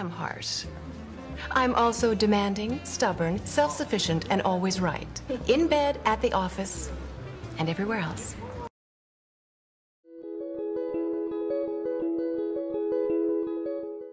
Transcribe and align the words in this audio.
am 0.00 0.10
harsh. 0.10 0.64
I'm 1.52 1.74
also 1.74 2.14
demanding, 2.14 2.80
stubborn, 2.84 3.38
self 3.44 3.72
sufficient, 3.72 4.24
and 4.30 4.42
always 4.42 4.80
right. 4.80 5.20
In 5.46 5.68
bed, 5.68 6.00
at 6.06 6.20
the 6.22 6.32
office, 6.32 6.90
and 7.58 7.68
everywhere 7.68 8.00
else. 8.00 8.34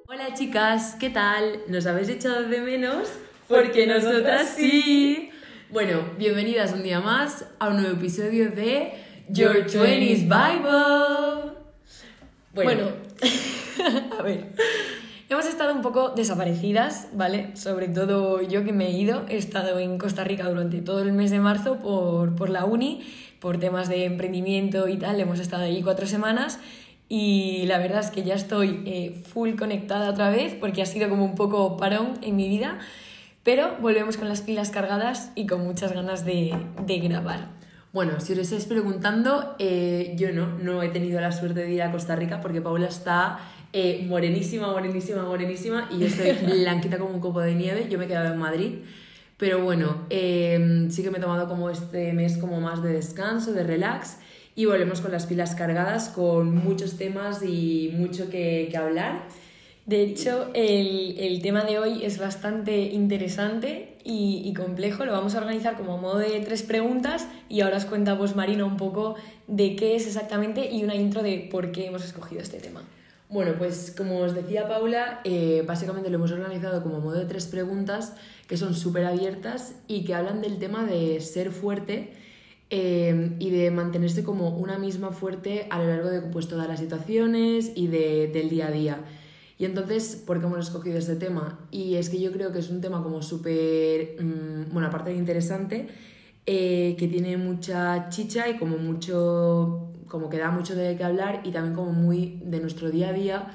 Hola 0.10 0.36
chicas, 0.36 0.96
¿qué 1.00 1.10
tal? 1.10 1.62
¿Nos 1.68 1.86
habéis 1.86 2.10
echado 2.10 2.50
de 2.50 2.60
menos? 2.60 3.08
Porque 3.48 3.88
nosotras 3.88 4.56
sí. 4.58 5.32
Bueno, 5.70 6.04
bienvenidas 6.18 6.74
un 6.74 6.84
día 6.84 7.02
más 7.02 7.46
a 7.60 7.68
un 7.68 7.78
nuevo 7.78 7.98
episodio 7.98 8.50
de 8.52 8.94
Your 9.30 9.66
20s 9.66 10.28
Bible. 10.28 11.54
Bueno, 12.54 12.94
a 14.20 14.24
ver. 14.24 14.48
Hemos 15.30 15.46
estado 15.46 15.74
un 15.74 15.82
poco 15.82 16.12
desaparecidas, 16.12 17.10
¿vale? 17.12 17.54
Sobre 17.58 17.90
todo 17.90 18.42
yo 18.42 18.64
que 18.64 18.72
me 18.72 18.88
he 18.88 18.92
ido. 18.92 19.26
He 19.28 19.36
estado 19.36 19.78
en 19.78 19.98
Costa 19.98 20.24
Rica 20.24 20.48
durante 20.48 20.80
todo 20.82 21.02
el 21.02 21.12
mes 21.12 21.32
de 21.32 21.40
marzo 21.40 21.80
por, 21.80 22.34
por 22.34 22.50
la 22.50 22.64
uni, 22.64 23.02
por 23.42 23.58
temas 23.60 23.90
de 23.90 24.06
emprendimiento 24.06 24.88
y 24.88 24.96
tal. 24.96 25.20
Hemos 25.20 25.42
estado 25.42 25.64
ahí 25.64 25.84
cuatro 25.84 26.08
semanas 26.08 26.60
y 27.10 27.66
la 27.68 27.78
verdad 27.78 28.00
es 28.00 28.10
que 28.10 28.24
ya 28.24 28.36
estoy 28.36 28.84
eh, 28.86 29.22
full 29.26 29.56
conectada 29.56 30.10
otra 30.10 30.30
vez 30.30 30.56
porque 30.56 30.82
ha 30.82 30.86
sido 30.86 31.10
como 31.10 31.26
un 31.26 31.36
poco 31.36 31.76
parón 31.76 32.14
en 32.22 32.38
mi 32.38 32.48
vida. 32.48 32.80
Pero 33.44 33.76
volvemos 33.82 34.16
con 34.16 34.30
las 34.30 34.42
pilas 34.42 34.70
cargadas 34.70 35.34
y 35.36 35.46
con 35.46 35.60
muchas 35.62 35.92
ganas 35.92 36.24
de, 36.24 36.56
de 36.86 37.00
grabar. 37.00 37.50
Bueno, 37.92 38.20
si 38.22 38.34
os 38.34 38.40
estáis 38.40 38.66
preguntando, 38.66 39.56
eh, 39.60 40.14
yo 40.18 40.32
no, 40.32 40.48
no 40.60 40.84
he 40.84 40.90
tenido 40.90 41.20
la 41.20 41.34
suerte 41.34 41.62
de 41.62 41.74
ir 41.74 41.82
a 41.82 41.92
Costa 41.92 42.16
Rica 42.16 42.40
porque 42.40 42.62
Paula 42.62 42.88
está 42.88 43.40
eh, 43.74 44.06
morenísima, 44.08 44.72
morenísima, 44.72 45.24
morenísima 45.24 45.90
y 45.92 46.00
yo 46.00 46.08
estoy 46.08 46.32
blanquita 46.62 46.98
como 46.98 47.14
un 47.14 47.20
copo 47.20 47.42
de 47.42 47.56
nieve. 47.56 47.88
Yo 47.90 47.98
me 47.98 48.06
he 48.06 48.08
quedado 48.08 48.34
en 48.34 48.40
Madrid. 48.40 48.72
Pero 49.38 49.62
bueno, 49.64 50.06
em, 50.10 50.90
sí 50.90 51.04
que 51.04 51.12
me 51.12 51.20
he 51.20 51.22
tomado 51.22 51.48
como 51.48 51.70
este 51.70 52.12
mes 52.14 52.38
como 52.38 52.60
más 52.60 52.82
de 52.82 52.92
descanso, 52.94 53.54
de 53.54 53.64
relax 53.64 54.18
y 54.56 54.66
volvemos 54.66 55.02
con 55.02 55.12
las 55.12 55.28
pilas 55.28 55.54
cargadas 55.54 56.10
con 56.10 56.56
muchos 56.56 56.98
temas 56.98 57.44
y 57.44 57.92
mucho 57.94 58.32
que, 58.32 58.68
que 58.72 58.78
hablar. 58.78 59.28
De 59.86 60.02
hecho, 60.02 60.50
el, 60.54 61.18
el, 61.20 61.42
tema 61.42 61.64
de 61.64 61.80
hoy 61.80 62.04
es 62.04 62.18
bastante 62.18 62.78
interesante 62.88 63.96
y, 64.04 64.42
y, 64.44 64.54
complejo. 64.54 65.06
Lo 65.06 65.14
vamos 65.14 65.36
a 65.36 65.38
organizar 65.38 65.78
como 65.78 65.98
modo 65.98 66.18
de 66.18 66.42
tres 66.42 66.64
preguntas 66.64 67.28
y 67.48 67.62
ahora 67.62 67.78
os 67.78 67.86
cuenta 67.86 68.16
vos, 68.16 68.36
Marina, 68.36 68.66
un 68.66 68.76
poco 68.76 69.16
de 69.46 69.76
qué 69.78 69.96
es 69.96 70.08
exactamente 70.08 70.70
y 70.72 70.84
una 70.84 70.96
intro 70.96 71.22
de 71.22 71.48
por 71.50 71.72
qué 71.72 71.86
hemos 71.86 72.04
escogido 72.04 72.42
este 72.42 72.58
tema. 72.58 72.84
Bueno, 73.30 73.56
pues 73.58 73.94
como 73.96 74.20
os 74.20 74.34
decía 74.34 74.70
Paula, 74.70 75.20
eh, 75.26 75.64
básicamente 75.68 76.10
lo 76.10 76.16
hemos 76.16 76.32
organizado 76.32 76.82
como 76.82 77.02
modo 77.02 77.20
de 77.20 77.26
tres 77.26 77.46
preguntas 77.46 78.14
que 78.48 78.56
son 78.56 78.74
súper 78.74 79.04
abiertas 79.04 79.76
y 79.88 80.06
que 80.06 80.14
hablan 80.14 80.42
del 80.42 80.60
tema 80.60 80.86
de 80.86 81.20
ser 81.20 81.52
fuerte 81.52 82.14
eh, 82.70 83.36
y 83.40 83.50
de 83.50 83.70
mantenerse 83.72 84.24
como 84.24 84.58
una 84.58 84.78
misma 84.80 85.12
fuerte 85.12 85.68
a 85.70 85.80
lo 85.80 85.88
largo 85.88 86.10
de 86.10 86.22
pues, 86.22 86.48
todas 86.48 86.68
las 86.70 86.80
situaciones 86.80 87.72
y 87.76 87.88
de, 87.88 88.28
del 88.28 88.50
día 88.50 88.68
a 88.68 88.72
día. 88.72 89.06
Y 89.60 89.66
entonces, 89.66 90.16
¿por 90.16 90.40
qué 90.40 90.46
hemos 90.46 90.60
escogido 90.60 90.98
este 90.98 91.16
tema? 91.16 91.60
Y 91.72 91.96
es 91.96 92.10
que 92.10 92.20
yo 92.20 92.32
creo 92.32 92.52
que 92.52 92.60
es 92.60 92.70
un 92.70 92.80
tema 92.80 93.04
como 93.04 93.22
súper, 93.22 94.16
mmm, 94.22 94.72
bueno, 94.72 94.88
aparte 94.88 95.10
de 95.10 95.18
interesante, 95.18 95.88
eh, 96.46 96.96
que 96.98 97.08
tiene 97.08 97.36
mucha 97.38 98.08
chicha 98.10 98.48
y 98.48 98.58
como 98.58 98.78
mucho, 98.78 99.87
como 100.08 100.30
que 100.30 100.38
da 100.38 100.52
mucho 100.52 100.76
de 100.76 100.96
qué 100.96 101.04
hablar 101.04 101.42
y 101.44 101.52
también 101.52 101.76
como 101.76 101.92
muy 101.92 102.40
de 102.44 102.60
nuestro 102.60 102.90
día 102.90 103.10
a 103.10 103.14
día, 103.14 103.48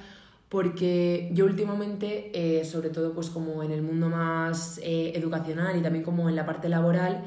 porque 0.48 1.30
yo 1.32 1.46
últimamente, 1.46 2.30
eh, 2.34 2.64
sobre 2.64 2.90
todo 2.90 3.14
pues 3.14 3.30
como 3.30 3.62
en 3.62 3.70
el 3.70 3.82
mundo 3.82 4.10
más 4.10 4.78
eh, 4.82 5.12
educacional 5.14 5.78
y 5.78 5.80
también 5.82 6.04
como 6.04 6.28
en 6.28 6.36
la 6.36 6.44
parte 6.44 6.68
laboral, 6.68 7.24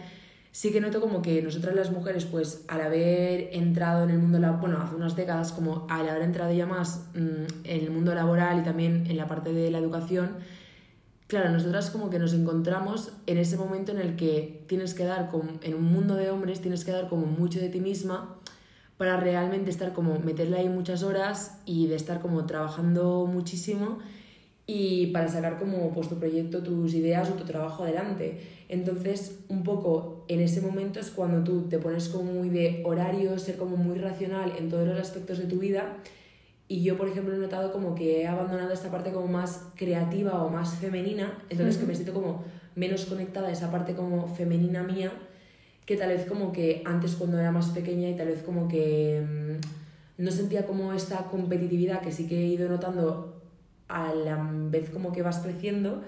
sí 0.52 0.72
que 0.72 0.80
noto 0.80 1.02
como 1.02 1.22
que 1.22 1.42
nosotras 1.42 1.76
las 1.76 1.92
mujeres, 1.92 2.23
pues 2.23 2.64
al 2.68 2.81
haber 2.81 3.50
entrado 3.52 4.03
en 4.03 4.12
el 4.12 4.19
mundo, 4.19 4.40
bueno, 4.62 4.80
hace 4.81 4.96
unas 4.96 5.16
décadas, 5.16 5.52
como 5.52 5.88
al 5.90 6.07
haber 6.07 6.22
entrado 6.22 6.53
ya 6.53 6.66
más 6.66 7.07
mmm, 7.13 7.46
en 7.63 7.81
el 7.81 7.92
mundo 7.92 8.13
laboral 8.16 8.59
y 8.59 8.63
también 8.63 9.06
en 9.07 9.18
la 9.18 9.28
parte 9.28 9.52
de 9.52 9.72
la 9.72 9.80
educación, 9.80 10.38
claro, 11.28 11.50
nosotras 11.50 11.90
como 11.90 12.09
que 12.09 12.19
nos 12.19 12.34
encontramos 12.34 13.12
en 13.25 13.38
ese 13.38 13.57
momento 13.57 13.92
en 13.92 13.97
el 13.97 14.16
que 14.16 14.63
tienes 14.68 14.94
que 14.94 15.03
dar, 15.03 15.30
como, 15.30 15.50
en 15.62 15.74
un 15.74 15.84
mundo 15.84 16.16
de 16.16 16.30
hombres, 16.30 16.62
tienes 16.62 16.86
que 16.86 16.92
dar 16.92 17.09
como 17.09 17.25
mucho 17.25 17.59
de 17.59 17.69
ti 17.69 17.81
misma 17.81 18.36
para 18.97 19.17
realmente 19.17 19.69
estar 19.69 19.94
como, 19.94 20.19
meterle 20.19 20.57
ahí 20.57 20.69
muchas 20.69 21.03
horas 21.03 21.59
y 21.66 21.88
de 21.88 21.95
estar 21.95 22.22
como 22.22 22.45
trabajando 22.45 23.25
muchísimo 23.25 24.00
y 24.67 25.07
para 25.07 25.28
sacar 25.28 25.59
como 25.59 25.91
pues 25.91 26.09
tu 26.09 26.17
proyecto, 26.17 26.63
tus 26.63 26.94
ideas 26.94 27.29
o 27.29 27.33
tu 27.33 27.44
trabajo 27.44 27.83
adelante. 27.83 28.39
Entonces, 28.67 29.39
un 29.47 29.63
poco 29.63 30.25
en 30.28 30.39
ese 30.39 30.61
momento 30.61 31.00
es 31.00 31.11
cuando 31.11 31.44
tú 31.44 31.67
te 31.69 31.78
pones 31.78 32.09
como 32.09 32.31
muy 32.31 32.50
de 32.50 32.81
horario, 32.85 33.38
ser 33.38 33.57
como 33.57 33.78
muy 33.78 34.00
racional 34.00 34.53
en 34.57 34.69
todos 34.69 34.88
los 34.88 35.00
aspectos 35.00 35.38
de 35.38 35.45
tu 35.45 35.59
vida. 35.59 35.97
Y 36.67 36.81
yo, 36.81 36.97
por 36.97 37.07
ejemplo, 37.07 37.35
he 37.35 37.38
notado 37.38 37.72
como 37.72 37.94
que 37.94 38.22
he 38.22 38.27
abandonado 38.27 38.73
esta 38.73 38.89
parte 38.89 39.12
como 39.12 39.27
más 39.27 39.67
creativa 39.75 40.44
o 40.44 40.50
más 40.50 40.75
femenina, 40.77 41.44
entonces 41.50 41.75
uh 41.75 41.77
-huh. 41.77 41.81
que 41.81 41.88
me 41.88 41.95
siento 41.95 42.13
como 42.13 42.44
menos 42.73 43.06
conectada 43.06 43.50
a 43.50 43.51
esa 43.51 43.69
parte 43.69 43.94
como 43.94 44.27
femenina 44.27 44.81
mía, 44.81 45.12
que 45.85 45.97
tal 45.97 46.09
vez 46.09 46.25
como 46.25 46.51
que 46.51 46.81
antes 46.85 47.16
cuando 47.16 47.40
era 47.40 47.51
más 47.51 47.68
pequeña 47.68 48.09
y 48.09 48.16
tal 48.16 48.28
vez 48.28 48.41
como 48.44 48.68
que 48.68 49.23
mmm, 49.23 50.23
no 50.23 50.31
sentía 50.31 50.66
como 50.66 50.94
esta 50.94 51.25
competitividad 51.25 52.01
que 52.01 52.12
sí 52.12 52.28
que 52.28 52.40
he 52.40 52.47
ido 52.47 52.69
notando 52.69 53.41
a 53.88 54.13
la 54.13 54.50
vez 54.69 54.90
como 54.90 55.12
que 55.12 55.22
vas 55.22 55.40
creciendo, 55.40 56.03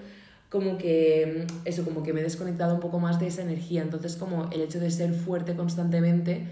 como 0.48 0.78
que 0.78 1.46
eso, 1.64 1.84
como 1.84 2.02
que 2.02 2.12
me 2.12 2.20
he 2.20 2.22
desconectado 2.22 2.74
un 2.74 2.80
poco 2.80 2.98
más 2.98 3.20
de 3.20 3.26
esa 3.26 3.42
energía. 3.42 3.82
Entonces, 3.82 4.16
como 4.16 4.50
el 4.50 4.62
hecho 4.62 4.80
de 4.80 4.90
ser 4.90 5.12
fuerte 5.12 5.54
constantemente 5.54 6.46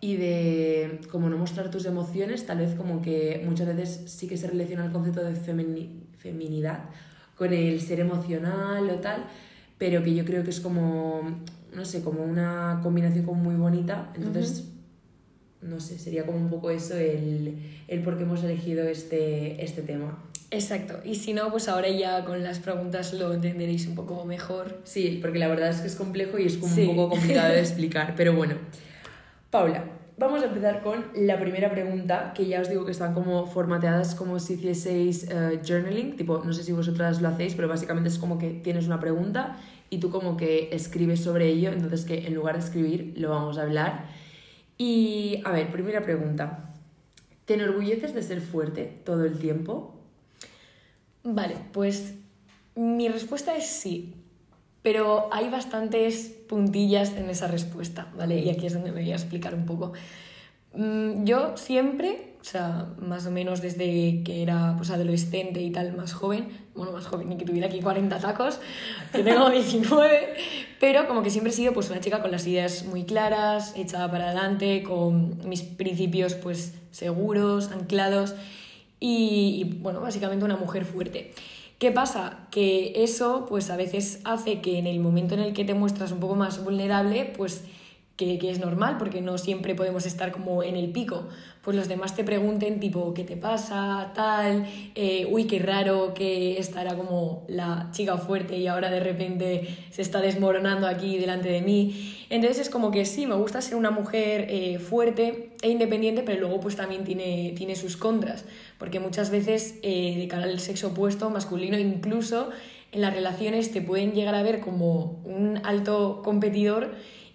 y 0.00 0.16
de 0.16 1.00
como 1.10 1.28
no 1.28 1.38
mostrar 1.38 1.70
tus 1.70 1.86
emociones, 1.86 2.46
tal 2.46 2.58
vez 2.58 2.74
como 2.74 3.02
que 3.02 3.42
muchas 3.44 3.66
veces 3.66 4.10
sí 4.10 4.28
que 4.28 4.36
se 4.36 4.46
relaciona 4.46 4.84
el 4.84 4.92
concepto 4.92 5.24
de 5.24 5.34
femini 5.34 6.04
feminidad 6.18 6.84
con 7.34 7.54
el 7.54 7.80
ser 7.80 8.00
emocional 8.00 8.90
o 8.90 8.96
tal, 8.96 9.24
pero 9.78 10.04
que 10.04 10.14
yo 10.14 10.26
creo 10.26 10.44
que 10.44 10.50
es 10.50 10.60
como, 10.60 11.22
no 11.74 11.84
sé, 11.84 12.02
como 12.02 12.22
una 12.22 12.80
combinación 12.82 13.24
como 13.24 13.42
muy 13.42 13.54
bonita. 13.54 14.10
Entonces, 14.14 14.60
uh 14.60 15.64
-huh. 15.64 15.68
no 15.68 15.80
sé, 15.80 15.98
sería 15.98 16.24
como 16.26 16.38
un 16.38 16.50
poco 16.50 16.70
eso 16.70 16.96
el, 16.96 17.58
el 17.88 18.02
por 18.02 18.16
qué 18.16 18.24
hemos 18.24 18.42
elegido 18.42 18.84
este, 18.84 19.62
este 19.64 19.82
tema. 19.82 20.18
Exacto, 20.52 20.98
y 21.04 21.14
si 21.14 21.32
no, 21.32 21.48
pues 21.50 21.68
ahora 21.68 21.88
ya 21.88 22.24
con 22.24 22.42
las 22.42 22.58
preguntas 22.58 23.12
lo 23.12 23.32
entenderéis 23.32 23.86
un 23.86 23.94
poco 23.94 24.24
mejor. 24.24 24.80
Sí, 24.82 25.20
porque 25.22 25.38
la 25.38 25.46
verdad 25.46 25.68
es 25.70 25.80
que 25.80 25.86
es 25.86 25.94
complejo 25.94 26.38
y 26.38 26.46
es 26.46 26.56
como 26.56 26.74
sí. 26.74 26.82
un 26.82 26.96
poco 26.96 27.10
complicado 27.10 27.52
de 27.52 27.60
explicar, 27.66 28.14
pero 28.16 28.34
bueno. 28.34 28.56
Paula, 29.50 29.84
vamos 30.18 30.42
a 30.42 30.46
empezar 30.46 30.82
con 30.82 31.04
la 31.14 31.38
primera 31.38 31.70
pregunta, 31.70 32.32
que 32.34 32.46
ya 32.46 32.60
os 32.60 32.68
digo 32.68 32.84
que 32.84 32.90
están 32.90 33.14
como 33.14 33.46
formateadas 33.46 34.16
como 34.16 34.40
si 34.40 34.54
hicieseis 34.54 35.28
uh, 35.28 35.64
journaling, 35.64 36.16
tipo, 36.16 36.42
no 36.44 36.52
sé 36.52 36.64
si 36.64 36.72
vosotras 36.72 37.22
lo 37.22 37.28
hacéis, 37.28 37.54
pero 37.54 37.68
básicamente 37.68 38.08
es 38.08 38.18
como 38.18 38.36
que 38.36 38.50
tienes 38.50 38.86
una 38.86 38.98
pregunta 38.98 39.56
y 39.90 39.98
tú 39.98 40.10
como 40.10 40.36
que 40.36 40.70
escribes 40.72 41.20
sobre 41.20 41.48
ello, 41.48 41.72
entonces 41.72 42.04
que 42.04 42.26
en 42.26 42.34
lugar 42.34 42.56
de 42.56 42.64
escribir 42.64 43.14
lo 43.16 43.30
vamos 43.30 43.58
a 43.58 43.62
hablar. 43.62 44.06
Y, 44.78 45.42
a 45.44 45.50
ver, 45.50 45.70
primera 45.70 46.02
pregunta. 46.02 46.72
¿Te 47.44 47.54
enorgulleces 47.54 48.14
de 48.14 48.22
ser 48.22 48.40
fuerte 48.40 49.00
todo 49.04 49.24
el 49.24 49.38
tiempo? 49.38 50.00
Vale, 51.24 51.56
pues 51.72 52.14
mi 52.76 53.08
respuesta 53.08 53.56
es 53.56 53.66
sí, 53.66 54.14
pero 54.82 55.28
hay 55.32 55.50
bastantes 55.50 56.28
puntillas 56.48 57.16
en 57.16 57.28
esa 57.28 57.48
respuesta, 57.48 58.10
¿vale? 58.16 58.38
Y 58.38 58.50
aquí 58.50 58.66
es 58.66 58.72
donde 58.72 58.92
me 58.92 59.02
voy 59.02 59.12
a 59.12 59.16
explicar 59.16 59.54
un 59.54 59.66
poco. 59.66 59.92
Yo 60.72 61.56
siempre, 61.56 62.29
o 62.40 62.44
sea, 62.44 62.86
más 62.98 63.26
o 63.26 63.30
menos 63.30 63.60
desde 63.60 64.22
que 64.24 64.42
era 64.42 64.74
pues, 64.76 64.90
adolescente 64.90 65.60
y 65.60 65.70
tal, 65.70 65.94
más 65.94 66.14
joven, 66.14 66.48
bueno, 66.74 66.92
más 66.92 67.06
joven, 67.06 67.28
ni 67.28 67.36
que 67.36 67.44
tuviera 67.44 67.66
aquí 67.66 67.80
40 67.80 68.18
tacos, 68.18 68.60
que 69.12 69.22
tengo 69.22 69.50
19, 69.50 70.34
pero 70.80 71.06
como 71.06 71.22
que 71.22 71.28
siempre 71.28 71.52
he 71.52 71.54
sido 71.54 71.74
pues 71.74 71.90
una 71.90 72.00
chica 72.00 72.22
con 72.22 72.30
las 72.30 72.46
ideas 72.46 72.84
muy 72.86 73.04
claras, 73.04 73.74
echada 73.76 74.10
para 74.10 74.30
adelante, 74.30 74.82
con 74.82 75.46
mis 75.46 75.62
principios 75.62 76.34
pues 76.34 76.74
seguros, 76.92 77.70
anclados 77.72 78.34
y, 78.98 79.60
y, 79.60 79.64
bueno, 79.80 80.00
básicamente 80.00 80.44
una 80.44 80.56
mujer 80.56 80.86
fuerte. 80.86 81.32
¿Qué 81.78 81.90
pasa? 81.90 82.46
Que 82.50 83.04
eso 83.04 83.46
pues 83.48 83.70
a 83.70 83.76
veces 83.76 84.20
hace 84.24 84.60
que 84.60 84.78
en 84.78 84.86
el 84.86 85.00
momento 85.00 85.34
en 85.34 85.40
el 85.40 85.52
que 85.52 85.64
te 85.64 85.74
muestras 85.74 86.12
un 86.12 86.20
poco 86.20 86.36
más 86.36 86.62
vulnerable, 86.64 87.32
pues 87.36 87.64
que, 88.20 88.50
es 88.50 88.58
normal 88.58 88.96
porque 88.98 89.22
no 89.22 89.38
siempre 89.38 89.74
podemos 89.74 90.04
estar 90.04 90.30
como 90.30 90.62
en 90.62 90.76
el 90.76 90.90
pico, 90.90 91.28
pues 91.62 91.76
los 91.76 91.88
demás 91.88 92.14
te 92.14 92.22
pregunten 92.22 92.80
tipo, 92.80 93.14
¿qué 93.14 93.24
te 93.24 93.36
pasa? 93.36 94.12
Tal, 94.14 94.66
eh, 94.94 95.26
uy, 95.30 95.44
qué 95.44 95.58
raro 95.58 96.12
que 96.12 96.58
esta 96.58 96.82
era 96.82 96.94
como 96.96 97.44
la 97.48 97.88
chica 97.92 98.18
fuerte 98.18 98.58
y 98.58 98.66
ahora 98.66 98.90
de 98.90 99.00
repente 99.00 99.68
se 99.90 100.02
está 100.02 100.20
desmoronando 100.20 100.86
aquí 100.86 101.18
delante 101.18 101.48
de 101.48 101.62
mí. 101.62 102.16
Entonces 102.28 102.60
es 102.60 102.70
como 102.70 102.90
que 102.90 103.04
sí, 103.06 103.26
me 103.26 103.34
gusta 103.36 103.62
ser 103.62 103.76
una 103.76 103.90
mujer 103.90 104.46
eh, 104.48 104.78
fuerte 104.78 105.52
e 105.62 105.70
independiente, 105.70 106.22
pero 106.22 106.40
luego 106.40 106.60
pues 106.60 106.76
también 106.76 107.04
tiene, 107.04 107.54
tiene 107.56 107.74
sus 107.74 107.96
contras, 107.96 108.44
porque 108.78 109.00
muchas 109.00 109.30
veces 109.30 109.78
eh, 109.82 110.16
de 110.18 110.28
cara 110.28 110.44
al 110.44 110.60
sexo 110.60 110.88
opuesto, 110.88 111.30
masculino, 111.30 111.78
incluso 111.78 112.50
en 112.92 113.00
las 113.00 113.14
relaciones 113.14 113.70
te 113.70 113.80
pueden 113.80 114.12
llegar 114.12 114.34
a 114.34 114.42
ver 114.42 114.60
como 114.60 115.22
un 115.24 115.60
alto 115.64 116.22
competidor 116.24 116.90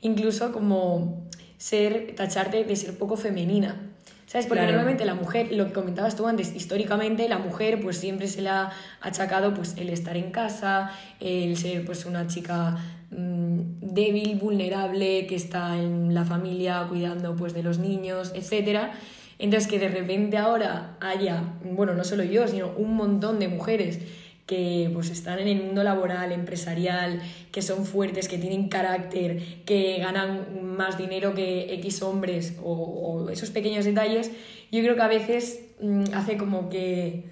incluso 0.05 0.51
como 0.51 1.25
ser, 1.57 2.13
tacharte 2.15 2.63
de 2.63 2.75
ser 2.75 2.97
poco 2.97 3.17
femenina. 3.17 3.91
¿Sabes? 4.27 4.47
Porque 4.47 4.65
normalmente 4.65 5.05
la 5.05 5.13
mujer, 5.13 5.51
lo 5.51 5.67
que 5.67 5.73
comentabas 5.73 6.15
tú 6.15 6.27
antes, 6.27 6.55
históricamente 6.55 7.29
la 7.29 7.37
mujer 7.37 7.79
pues 7.81 7.97
siempre 7.97 8.27
se 8.27 8.41
le 8.41 8.49
ha 8.49 8.71
achacado 9.01 9.53
pues 9.53 9.75
el 9.77 9.89
estar 9.89 10.17
en 10.17 10.31
casa, 10.31 10.91
el 11.19 11.55
ser 11.57 11.85
pues 11.85 12.05
una 12.05 12.25
chica 12.25 12.77
mm, 13.11 13.59
débil, 13.81 14.37
vulnerable, 14.37 15.27
que 15.27 15.35
está 15.35 15.77
en 15.77 16.13
la 16.13 16.25
familia 16.25 16.85
cuidando 16.89 17.35
pues 17.35 17.53
de 17.53 17.61
los 17.61 17.77
niños, 17.77 18.31
etc. 18.33 18.89
Entonces 19.37 19.69
que 19.69 19.77
de 19.77 19.89
repente 19.89 20.37
ahora 20.37 20.97
haya, 21.01 21.43
bueno, 21.63 21.93
no 21.93 22.03
solo 22.03 22.23
yo, 22.23 22.47
sino 22.47 22.73
un 22.77 22.95
montón 22.95 23.39
de 23.39 23.47
mujeres 23.47 23.99
que 24.45 24.91
pues 24.93 25.09
están 25.09 25.39
en 25.39 25.47
el 25.47 25.63
mundo 25.63 25.83
laboral, 25.83 26.31
empresarial, 26.31 27.19
que 27.51 27.61
son 27.61 27.85
fuertes, 27.85 28.27
que 28.27 28.37
tienen 28.37 28.69
carácter, 28.69 29.63
que 29.65 29.97
ganan 29.99 30.75
más 30.75 30.97
dinero 30.97 31.33
que 31.33 31.73
X 31.75 32.03
hombres 32.03 32.55
o, 32.63 33.29
esos 33.31 33.49
pequeños 33.49 33.85
detalles, 33.85 34.31
yo 34.71 34.81
creo 34.81 34.95
que 34.95 35.01
a 35.01 35.07
veces 35.07 35.65
mm, 35.81 36.03
hace 36.13 36.37
como 36.37 36.69
que 36.69 37.25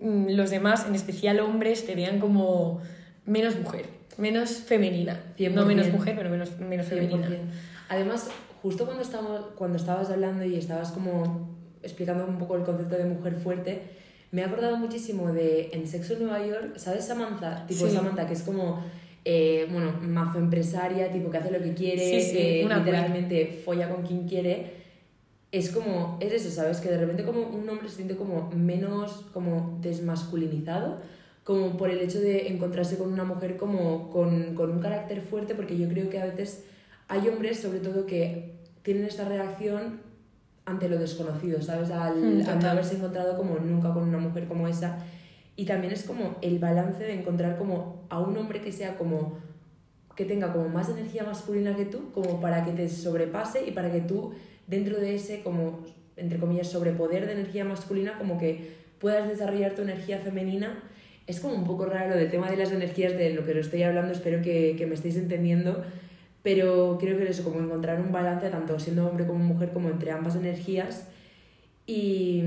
mm, 0.00 0.30
los 0.30 0.50
demás, 0.50 0.86
en 0.86 0.94
especial 0.94 1.40
hombres, 1.40 1.86
te 1.86 1.96
vean 1.96 2.20
como 2.20 2.80
menos 3.26 3.56
mujer, 3.58 3.86
menos 4.16 4.50
femenina. 4.50 5.20
No 5.52 5.66
menos 5.66 5.90
mujer, 5.90 6.14
pero 6.16 6.30
menos, 6.30 6.58
menos 6.60 6.86
femenina. 6.86 7.28
Además, 7.88 8.30
justo 8.62 8.86
cuando, 8.86 9.54
cuando 9.56 9.76
estabas 9.76 10.08
hablando 10.08 10.44
y 10.44 10.56
estabas 10.56 10.92
como 10.92 11.52
explicando 11.82 12.24
un 12.24 12.38
poco 12.38 12.56
el 12.56 12.62
concepto 12.62 12.96
de 12.96 13.04
mujer 13.06 13.34
fuerte, 13.34 13.82
me 14.34 14.42
ha 14.42 14.46
acordado 14.46 14.76
muchísimo 14.76 15.32
de 15.32 15.70
en 15.72 15.86
Sexo 15.86 16.14
en 16.14 16.24
Nueva 16.24 16.44
York, 16.44 16.76
¿sabes 16.76 17.06
Samantha? 17.06 17.64
Tipo 17.68 17.88
Samantha, 17.88 18.26
que 18.26 18.32
es 18.32 18.42
como, 18.42 18.82
eh, 19.24 19.68
bueno, 19.70 19.92
mazo 20.02 20.40
empresaria, 20.40 21.12
tipo 21.12 21.30
que 21.30 21.38
hace 21.38 21.52
lo 21.52 21.62
que 21.62 21.72
quiere, 21.72 22.20
sí, 22.20 22.20
sí, 22.20 22.68
literalmente 22.68 23.60
folla 23.64 23.88
con 23.88 24.04
quien 24.04 24.26
quiere. 24.26 24.82
Es 25.52 25.70
como, 25.70 26.18
es 26.20 26.32
eso, 26.32 26.50
¿sabes? 26.50 26.80
Que 26.80 26.88
de 26.88 26.98
repente 26.98 27.22
como 27.22 27.42
un 27.42 27.68
hombre 27.68 27.88
se 27.88 27.94
siente 27.94 28.16
como 28.16 28.50
menos, 28.50 29.24
como 29.32 29.78
desmasculinizado, 29.80 31.00
como 31.44 31.76
por 31.76 31.90
el 31.90 32.00
hecho 32.00 32.18
de 32.18 32.48
encontrarse 32.48 32.98
con 32.98 33.12
una 33.12 33.22
mujer 33.22 33.56
como 33.56 34.10
con, 34.10 34.56
con 34.56 34.72
un 34.72 34.80
carácter 34.80 35.22
fuerte, 35.22 35.54
porque 35.54 35.78
yo 35.78 35.88
creo 35.88 36.10
que 36.10 36.18
a 36.18 36.24
veces 36.24 36.64
hay 37.06 37.28
hombres, 37.28 37.60
sobre 37.60 37.78
todo, 37.78 38.04
que 38.04 38.56
tienen 38.82 39.04
esta 39.04 39.28
reacción 39.28 40.00
ante 40.66 40.88
lo 40.88 40.98
desconocido, 40.98 41.60
¿sabes? 41.60 41.90
Al, 41.90 42.16
hmm, 42.16 42.60
no 42.60 42.68
haberse 42.68 42.96
encontrado 42.96 43.36
como 43.36 43.58
nunca 43.58 43.92
con 43.92 44.04
una 44.04 44.18
mujer 44.18 44.46
como 44.46 44.66
esa. 44.68 44.98
Y 45.56 45.66
también 45.66 45.92
es 45.92 46.04
como 46.04 46.36
el 46.42 46.58
balance 46.58 47.04
de 47.04 47.14
encontrar 47.14 47.58
como 47.58 48.06
a 48.08 48.18
un 48.20 48.36
hombre 48.36 48.60
que 48.60 48.72
sea 48.72 48.96
como 48.96 49.38
que 50.16 50.24
tenga 50.24 50.52
como 50.52 50.68
más 50.68 50.88
energía 50.88 51.24
masculina 51.24 51.76
que 51.76 51.84
tú, 51.84 52.12
como 52.12 52.40
para 52.40 52.64
que 52.64 52.72
te 52.72 52.88
sobrepase 52.88 53.66
y 53.66 53.72
para 53.72 53.90
que 53.90 54.00
tú 54.00 54.32
dentro 54.66 54.98
de 54.98 55.16
ese 55.16 55.42
como 55.42 55.80
entre 56.16 56.38
comillas 56.38 56.68
sobrepoder 56.68 57.26
de 57.26 57.32
energía 57.32 57.64
masculina 57.64 58.16
como 58.16 58.38
que 58.38 58.84
puedas 59.00 59.28
desarrollar 59.28 59.74
tu 59.74 59.82
energía 59.82 60.18
femenina. 60.18 60.82
Es 61.26 61.40
como 61.40 61.54
un 61.54 61.64
poco 61.64 61.86
raro 61.86 62.10
lo 62.10 62.16
del 62.16 62.30
tema 62.30 62.50
de 62.50 62.56
las 62.56 62.70
energías 62.70 63.16
de 63.16 63.30
lo 63.30 63.44
que 63.44 63.54
lo 63.54 63.60
estoy 63.60 63.82
hablando, 63.82 64.12
espero 64.12 64.42
que, 64.42 64.76
que 64.76 64.86
me 64.86 64.94
estéis 64.94 65.16
entendiendo 65.16 65.84
pero 66.44 66.98
creo 67.00 67.16
que 67.16 67.24
es 67.24 67.30
eso, 67.30 67.42
como 67.42 67.58
encontrar 67.58 68.02
un 68.02 68.12
balance 68.12 68.50
tanto 68.50 68.78
siendo 68.78 69.08
hombre 69.08 69.26
como 69.26 69.42
mujer, 69.42 69.72
como 69.72 69.88
entre 69.88 70.10
ambas 70.10 70.36
energías. 70.36 71.06
Y, 71.86 72.42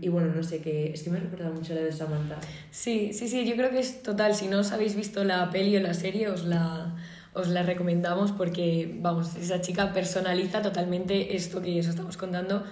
y, 0.00 0.08
bueno, 0.08 0.32
no 0.34 0.42
sé, 0.42 0.62
que 0.62 0.92
es 0.92 1.02
que 1.02 1.10
me 1.10 1.20
recuerda 1.20 1.50
mucho 1.50 1.74
la 1.74 1.82
de 1.82 1.92
Samantha. 1.92 2.38
Sí, 2.70 3.12
sí, 3.12 3.28
sí, 3.28 3.46
yo 3.46 3.54
creo 3.54 3.70
que 3.70 3.80
es 3.80 4.02
total. 4.02 4.34
Si 4.34 4.48
no 4.48 4.60
os 4.60 4.72
habéis 4.72 4.96
visto 4.96 5.24
la 5.24 5.50
peli 5.50 5.76
o 5.76 5.80
la 5.80 5.92
serie, 5.92 6.30
os 6.30 6.44
la, 6.44 6.96
os 7.34 7.48
la 7.48 7.62
recomendamos 7.62 8.32
porque, 8.32 8.96
vamos, 8.98 9.36
esa 9.36 9.60
chica 9.60 9.92
personaliza 9.92 10.62
totalmente 10.62 11.36
esto 11.36 11.60
que 11.60 11.78
os 11.80 11.86
estamos 11.86 12.16
contando. 12.16 12.64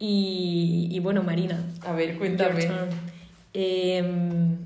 Y, 0.00 0.88
y 0.90 0.98
bueno, 0.98 1.22
Marina. 1.22 1.64
A 1.82 1.92
ver, 1.92 2.18
cuéntame. 2.18 2.68
Em, 3.52 4.56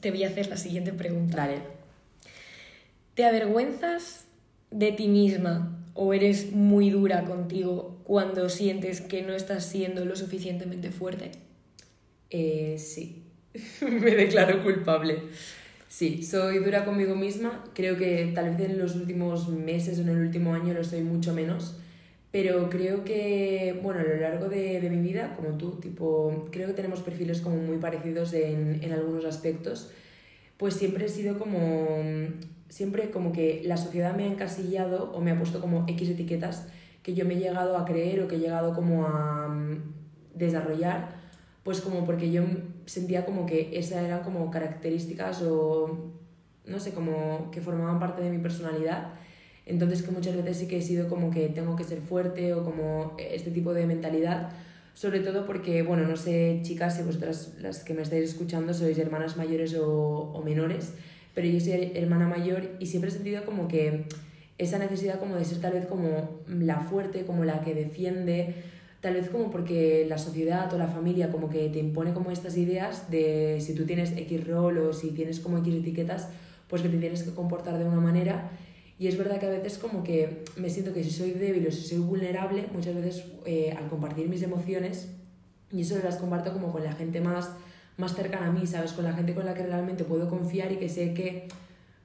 te 0.00 0.10
voy 0.10 0.24
a 0.24 0.28
hacer 0.28 0.48
la 0.48 0.58
siguiente 0.58 0.92
pregunta. 0.92 1.38
Dale. 1.38 1.60
¿Te 3.14 3.24
avergüenzas 3.24 4.25
de 4.70 4.92
ti 4.92 5.08
misma 5.08 5.84
o 5.94 6.12
eres 6.12 6.52
muy 6.52 6.90
dura 6.90 7.24
contigo 7.24 8.00
cuando 8.04 8.48
sientes 8.48 9.00
que 9.00 9.22
no 9.22 9.32
estás 9.34 9.64
siendo 9.66 10.04
lo 10.04 10.16
suficientemente 10.16 10.90
fuerte? 10.90 11.32
Eh, 12.30 12.76
sí, 12.78 13.24
me 13.80 14.10
declaro 14.12 14.62
culpable. 14.62 15.22
Sí, 15.88 16.22
soy 16.22 16.58
dura 16.58 16.84
conmigo 16.84 17.14
misma. 17.14 17.64
Creo 17.74 17.96
que 17.96 18.30
tal 18.34 18.50
vez 18.50 18.70
en 18.70 18.78
los 18.78 18.96
últimos 18.96 19.48
meses 19.48 19.98
o 19.98 20.02
en 20.02 20.10
el 20.10 20.18
último 20.18 20.54
año 20.54 20.74
lo 20.74 20.84
soy 20.84 21.02
mucho 21.02 21.32
menos. 21.32 21.76
Pero 22.32 22.68
creo 22.68 23.04
que, 23.04 23.78
bueno, 23.82 24.00
a 24.00 24.02
lo 24.02 24.16
largo 24.16 24.48
de, 24.48 24.80
de 24.80 24.90
mi 24.90 25.00
vida, 25.00 25.34
como 25.36 25.56
tú, 25.56 25.78
tipo, 25.80 26.48
creo 26.52 26.66
que 26.66 26.74
tenemos 26.74 27.00
perfiles 27.00 27.40
como 27.40 27.56
muy 27.56 27.78
parecidos 27.78 28.34
en, 28.34 28.80
en 28.82 28.92
algunos 28.92 29.24
aspectos. 29.24 29.90
Pues 30.58 30.74
siempre 30.74 31.06
he 31.06 31.08
sido 31.08 31.38
como 31.38 32.02
siempre 32.68 33.10
como 33.10 33.32
que 33.32 33.62
la 33.64 33.76
sociedad 33.76 34.16
me 34.16 34.24
ha 34.24 34.26
encasillado 34.26 35.12
o 35.12 35.20
me 35.20 35.30
ha 35.30 35.38
puesto 35.38 35.60
como 35.60 35.84
X 35.88 36.08
etiquetas 36.08 36.66
que 37.02 37.14
yo 37.14 37.24
me 37.24 37.34
he 37.34 37.38
llegado 37.38 37.76
a 37.76 37.84
creer 37.84 38.20
o 38.20 38.28
que 38.28 38.36
he 38.36 38.40
llegado 38.40 38.74
como 38.74 39.06
a 39.06 39.48
mm, 39.48 39.80
desarrollar, 40.34 41.10
pues 41.62 41.80
como 41.80 42.04
porque 42.04 42.32
yo 42.32 42.42
sentía 42.86 43.24
como 43.24 43.46
que 43.46 43.78
esas 43.78 44.02
eran 44.02 44.22
como 44.22 44.50
características 44.50 45.42
o 45.42 46.12
no 46.64 46.80
sé, 46.80 46.92
como 46.92 47.50
que 47.52 47.60
formaban 47.60 48.00
parte 48.00 48.22
de 48.22 48.30
mi 48.30 48.38
personalidad. 48.38 49.14
Entonces 49.66 50.02
que 50.02 50.10
muchas 50.10 50.36
veces 50.36 50.58
sí 50.58 50.68
que 50.68 50.78
he 50.78 50.82
sido 50.82 51.08
como 51.08 51.30
que 51.30 51.48
tengo 51.48 51.76
que 51.76 51.84
ser 51.84 52.00
fuerte 52.00 52.54
o 52.54 52.64
como 52.64 53.16
este 53.18 53.50
tipo 53.50 53.72
de 53.72 53.86
mentalidad, 53.86 54.50
sobre 54.94 55.20
todo 55.20 55.46
porque, 55.46 55.82
bueno, 55.82 56.08
no 56.08 56.16
sé, 56.16 56.60
chicas, 56.62 56.96
si 56.96 57.02
vosotras 57.02 57.54
las 57.60 57.84
que 57.84 57.94
me 57.94 58.02
estáis 58.02 58.30
escuchando 58.30 58.72
sois 58.74 58.98
hermanas 58.98 59.36
mayores 59.36 59.74
o, 59.74 60.32
o 60.32 60.42
menores, 60.42 60.94
pero 61.36 61.48
yo 61.48 61.60
soy 61.60 61.92
hermana 61.94 62.26
mayor 62.26 62.70
y 62.80 62.86
siempre 62.86 63.10
he 63.10 63.12
sentido 63.12 63.44
como 63.44 63.68
que 63.68 64.06
esa 64.56 64.78
necesidad 64.78 65.20
como 65.20 65.36
de 65.36 65.44
ser 65.44 65.60
tal 65.60 65.74
vez 65.74 65.84
como 65.84 66.40
la 66.48 66.80
fuerte, 66.80 67.26
como 67.26 67.44
la 67.44 67.60
que 67.60 67.74
defiende, 67.74 68.54
tal 69.02 69.12
vez 69.12 69.28
como 69.28 69.50
porque 69.50 70.06
la 70.08 70.16
sociedad 70.16 70.72
o 70.72 70.78
la 70.78 70.88
familia 70.88 71.30
como 71.30 71.50
que 71.50 71.68
te 71.68 71.78
impone 71.78 72.14
como 72.14 72.30
estas 72.30 72.56
ideas 72.56 73.10
de 73.10 73.58
si 73.60 73.74
tú 73.74 73.84
tienes 73.84 74.12
X 74.16 74.46
rol 74.46 74.78
o 74.78 74.94
si 74.94 75.10
tienes 75.10 75.38
como 75.40 75.58
X 75.58 75.74
etiquetas, 75.74 76.30
pues 76.68 76.80
que 76.80 76.88
te 76.88 76.96
tienes 76.96 77.22
que 77.22 77.34
comportar 77.34 77.78
de 77.78 77.84
una 77.84 78.00
manera. 78.00 78.50
Y 78.98 79.06
es 79.06 79.18
verdad 79.18 79.38
que 79.38 79.44
a 79.44 79.50
veces 79.50 79.76
como 79.76 80.02
que 80.04 80.42
me 80.56 80.70
siento 80.70 80.94
que 80.94 81.04
si 81.04 81.10
soy 81.10 81.32
débil 81.32 81.66
o 81.66 81.70
si 81.70 81.82
soy 81.82 81.98
vulnerable, 81.98 82.64
muchas 82.72 82.94
veces 82.94 83.26
eh, 83.44 83.74
al 83.76 83.90
compartir 83.90 84.26
mis 84.30 84.40
emociones, 84.40 85.10
y 85.70 85.82
eso 85.82 85.98
las 86.02 86.16
comparto 86.16 86.54
como 86.54 86.72
con 86.72 86.82
la 86.82 86.92
gente 86.92 87.20
más 87.20 87.50
más 87.96 88.14
cercana 88.14 88.48
a 88.48 88.52
mí, 88.52 88.66
¿sabes? 88.66 88.92
Con 88.92 89.04
la 89.04 89.12
gente 89.12 89.34
con 89.34 89.46
la 89.46 89.54
que 89.54 89.64
realmente 89.64 90.04
puedo 90.04 90.28
confiar 90.28 90.72
y 90.72 90.76
que 90.76 90.88
sé 90.88 91.14
que, 91.14 91.48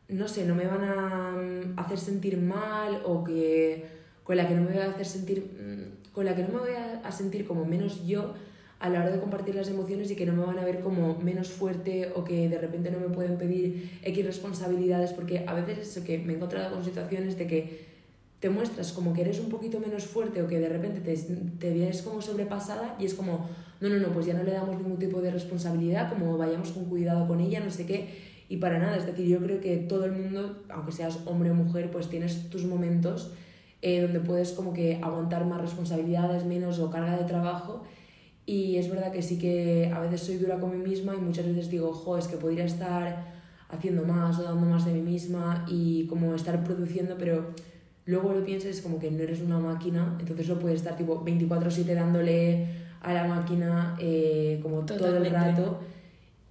no 0.10 0.28
sé, 0.28 0.46
no 0.46 0.56
me 0.56 0.66
van 0.66 0.84
a 0.84 1.32
mm, 1.32 1.80
hacer 1.80 2.00
sentir 2.00 2.38
mal 2.38 3.02
o 3.06 3.24
que 3.24 3.86
con 4.24 4.38
la 4.38 4.48
que 4.48 4.56
no 4.56 4.62
me 4.62 4.72
voy 4.72 4.82
a 4.82 4.90
hacer 4.90 5.06
sentir, 5.06 5.40
mm, 5.40 6.14
con 6.14 6.26
la 6.26 6.36
que 6.36 6.44
no 6.44 6.50
me 6.50 6.60
voy 6.60 6.74
a 7.04 7.12
sentir 7.12 7.46
como 7.46 7.66
menos 7.66 8.06
yo 8.06 8.34
a 8.82 8.90
la 8.90 9.02
hora 9.02 9.12
de 9.12 9.20
compartir 9.20 9.54
las 9.54 9.70
emociones 9.70 10.10
y 10.10 10.16
que 10.16 10.26
no 10.26 10.34
me 10.34 10.44
van 10.44 10.58
a 10.58 10.66
ver 10.66 10.82
como 10.82 11.16
menos 11.20 11.50
fuerte 11.50 12.12
o 12.16 12.24
que 12.24 12.50
de 12.50 12.58
repente 12.58 12.90
no 12.90 13.00
me 13.00 13.14
pueden 13.14 13.38
pedir 13.38 13.92
X 14.02 14.26
responsabilidades, 14.26 15.14
porque 15.14 15.46
a 15.48 15.54
veces 15.54 15.78
es 15.78 15.90
eso 15.90 16.04
que 16.04 16.18
me 16.18 16.34
he 16.34 16.36
encontrado 16.36 16.74
con 16.74 16.84
situaciones 16.84 17.38
de 17.38 17.46
que 17.46 17.91
te 18.42 18.50
muestras 18.50 18.92
como 18.92 19.14
que 19.14 19.22
eres 19.22 19.40
un 19.40 19.50
poquito 19.50 19.80
menos 19.80 20.06
fuerte 20.06 20.42
o 20.42 20.48
que 20.48 20.60
de 20.60 20.68
repente 20.68 21.00
te, 21.00 21.16
te 21.16 21.72
vienes 21.72 22.02
como 22.02 22.22
sobrepasada 22.22 22.96
y 23.00 23.06
es 23.06 23.14
como, 23.14 23.48
no, 23.80 23.88
no, 23.88 24.00
no, 24.00 24.08
pues 24.10 24.26
ya 24.26 24.34
no 24.34 24.44
le 24.44 24.52
damos 24.52 24.76
ningún 24.76 24.98
tipo 24.98 25.22
de 25.22 25.32
responsabilidad, 25.32 26.10
como 26.10 26.38
vayamos 26.38 26.72
con 26.72 26.86
cuidado 26.86 27.28
con 27.28 27.40
ella, 27.40 27.60
no 27.60 27.72
sé 27.72 27.86
qué, 27.86 28.10
y 28.50 28.58
para 28.58 28.80
nada, 28.80 28.98
es 28.98 29.06
decir, 29.06 29.28
yo 29.28 29.40
creo 29.40 29.62
que 29.62 29.78
todo 29.78 30.04
el 30.04 30.12
mundo, 30.12 30.64
aunque 30.70 30.92
seas 30.92 31.20
hombre 31.26 31.52
o 31.52 31.54
mujer, 31.54 31.90
pues 31.90 32.10
tienes 32.10 32.50
tus 32.50 32.66
momentos 32.66 33.32
eh, 33.82 34.02
donde 34.02 34.20
puedes 34.20 34.52
como 34.52 34.74
que 34.74 35.00
aguantar 35.02 35.46
más 35.46 35.62
responsabilidades, 35.62 36.44
menos 36.44 36.80
o 36.80 36.92
carga 36.92 37.18
de 37.18 37.24
trabajo. 37.24 37.84
Y 38.46 38.76
es 38.76 38.90
verdad 38.90 39.12
que 39.12 39.22
sí 39.22 39.40
que 39.40 39.90
a 39.94 40.00
veces 40.02 40.22
soy 40.22 40.38
dura 40.38 40.60
con 40.60 40.72
mí 40.72 40.84
misma 40.84 41.16
y 41.16 41.20
muchas 41.20 41.46
veces 41.46 41.70
digo, 41.70 41.94
jo, 41.94 42.18
es 42.18 42.28
que 42.28 42.36
podría 42.36 42.66
estar 42.66 43.32
haciendo 43.70 44.04
más 44.04 44.38
o 44.40 44.44
dando 44.44 44.66
más 44.66 44.84
de 44.84 44.94
mí 44.94 45.02
misma 45.02 45.66
y 45.70 46.06
como 46.08 46.36
estar 46.36 46.62
produciendo, 46.64 47.16
pero 47.18 47.54
luego 48.06 48.34
lo 48.34 48.44
pienses 48.44 48.82
como 48.82 49.00
que 49.00 49.12
no 49.12 49.22
eres 49.24 49.42
una 49.42 49.60
máquina, 49.60 50.18
entonces 50.20 50.48
no 50.48 50.60
puedes 50.60 50.78
estar 50.78 50.98
tipo 50.98 51.24
24/7 51.24 51.94
dándole 51.94 52.68
a 53.02 53.14
la 53.14 53.26
máquina 53.26 53.96
eh, 54.00 54.60
como 54.62 54.86
todo 54.86 54.98
el 54.98 55.24
Totalmente. 55.24 55.38
rato. 55.38 55.80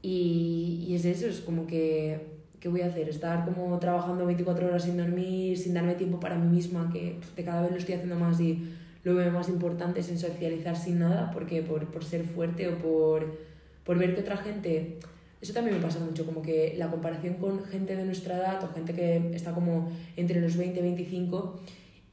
Y, 0.03 0.87
y 0.89 0.95
es 0.95 1.05
eso, 1.05 1.27
es 1.27 1.41
como 1.41 1.67
que, 1.67 2.27
¿qué 2.59 2.69
voy 2.69 2.81
a 2.81 2.87
hacer? 2.87 3.09
Estar 3.09 3.45
como 3.45 3.79
trabajando 3.79 4.25
24 4.27 4.67
horas 4.69 4.85
sin 4.85 4.97
dormir, 4.97 5.59
sin 5.59 5.75
darme 5.75 5.95
tiempo 5.95 6.19
para 6.19 6.37
mí 6.37 6.49
misma, 6.49 6.91
que 6.93 7.19
de 7.37 7.45
cada 7.45 7.63
vez 7.63 7.71
lo 7.71 7.77
estoy 7.77 7.97
haciendo 7.97 8.17
más 8.17 8.41
y 8.41 8.73
lo 9.05 9.15
veo 9.15 9.31
más 9.31 9.49
importante 9.49 10.03
sin 10.03 10.19
socializar 10.19 10.77
sin 10.77 10.99
nada, 11.01 11.31
porque 11.33 11.63
por, 11.63 11.87
por 11.87 12.05
ser 12.05 12.25
fuerte 12.25 12.69
o 12.69 12.79
por, 12.79 13.39
por 13.85 13.99
ver 13.99 14.15
que 14.15 14.23
otra 14.23 14.37
gente... 14.39 14.99
Eso 15.41 15.55
también 15.55 15.77
me 15.77 15.83
pasa 15.83 15.99
mucho, 16.01 16.27
como 16.27 16.43
que 16.43 16.75
la 16.77 16.91
comparación 16.91 17.35
con 17.35 17.65
gente 17.65 17.97
de 17.97 18.05
nuestra 18.05 18.37
edad 18.37 18.63
o 18.63 18.75
gente 18.75 18.93
que 18.93 19.31
está 19.35 19.53
como 19.53 19.91
entre 20.17 20.41
los 20.41 20.57
20 20.57 20.79
y 20.79 20.83
25 20.83 21.61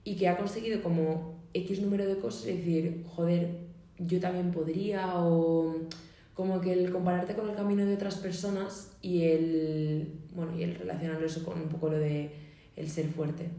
y 0.06 0.16
que 0.16 0.30
ha 0.30 0.38
conseguido 0.38 0.82
como 0.82 1.38
X 1.54 1.82
número 1.82 2.06
de 2.06 2.18
cosas, 2.18 2.46
es 2.48 2.58
decir, 2.58 3.04
joder, 3.16 3.68
yo 4.00 4.20
también 4.20 4.52
podría 4.52 5.18
o 5.18 5.76
como 6.34 6.62
que 6.62 6.72
el 6.72 6.92
compararte 6.92 7.34
con 7.34 7.50
el 7.50 7.56
camino 7.56 7.86
de 7.86 7.96
otras 7.96 8.16
personas 8.16 8.92
y 9.02 9.24
el 9.24 10.14
bueno 10.34 10.58
y 10.58 10.64
el 10.64 10.76
relacionarlo 10.76 11.26
eso 11.26 11.44
con 11.44 11.60
un 11.60 11.68
poco 11.68 11.90
lo 11.90 11.98
de 11.98 12.32
el 12.76 12.90
ser 12.90 13.08
fuerte. 13.08 13.50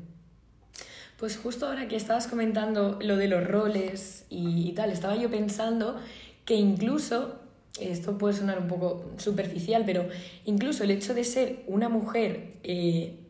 Pues 1.18 1.36
justo 1.36 1.66
ahora 1.66 1.88
que 1.88 1.96
estabas 1.96 2.28
comentando 2.28 2.98
lo 3.02 3.16
de 3.16 3.26
los 3.26 3.44
roles 3.44 4.24
y, 4.30 4.68
y 4.68 4.72
tal, 4.72 4.92
estaba 4.92 5.16
yo 5.16 5.28
pensando 5.28 5.98
que 6.44 6.54
incluso, 6.54 7.40
esto 7.80 8.18
puede 8.18 8.34
sonar 8.34 8.58
un 8.58 8.68
poco 8.68 9.10
superficial, 9.16 9.84
pero 9.86 10.08
incluso 10.44 10.84
el 10.84 10.90
hecho 10.90 11.14
de 11.14 11.24
ser 11.24 11.62
una 11.66 11.88
mujer 11.88 12.54
eh, 12.62 13.20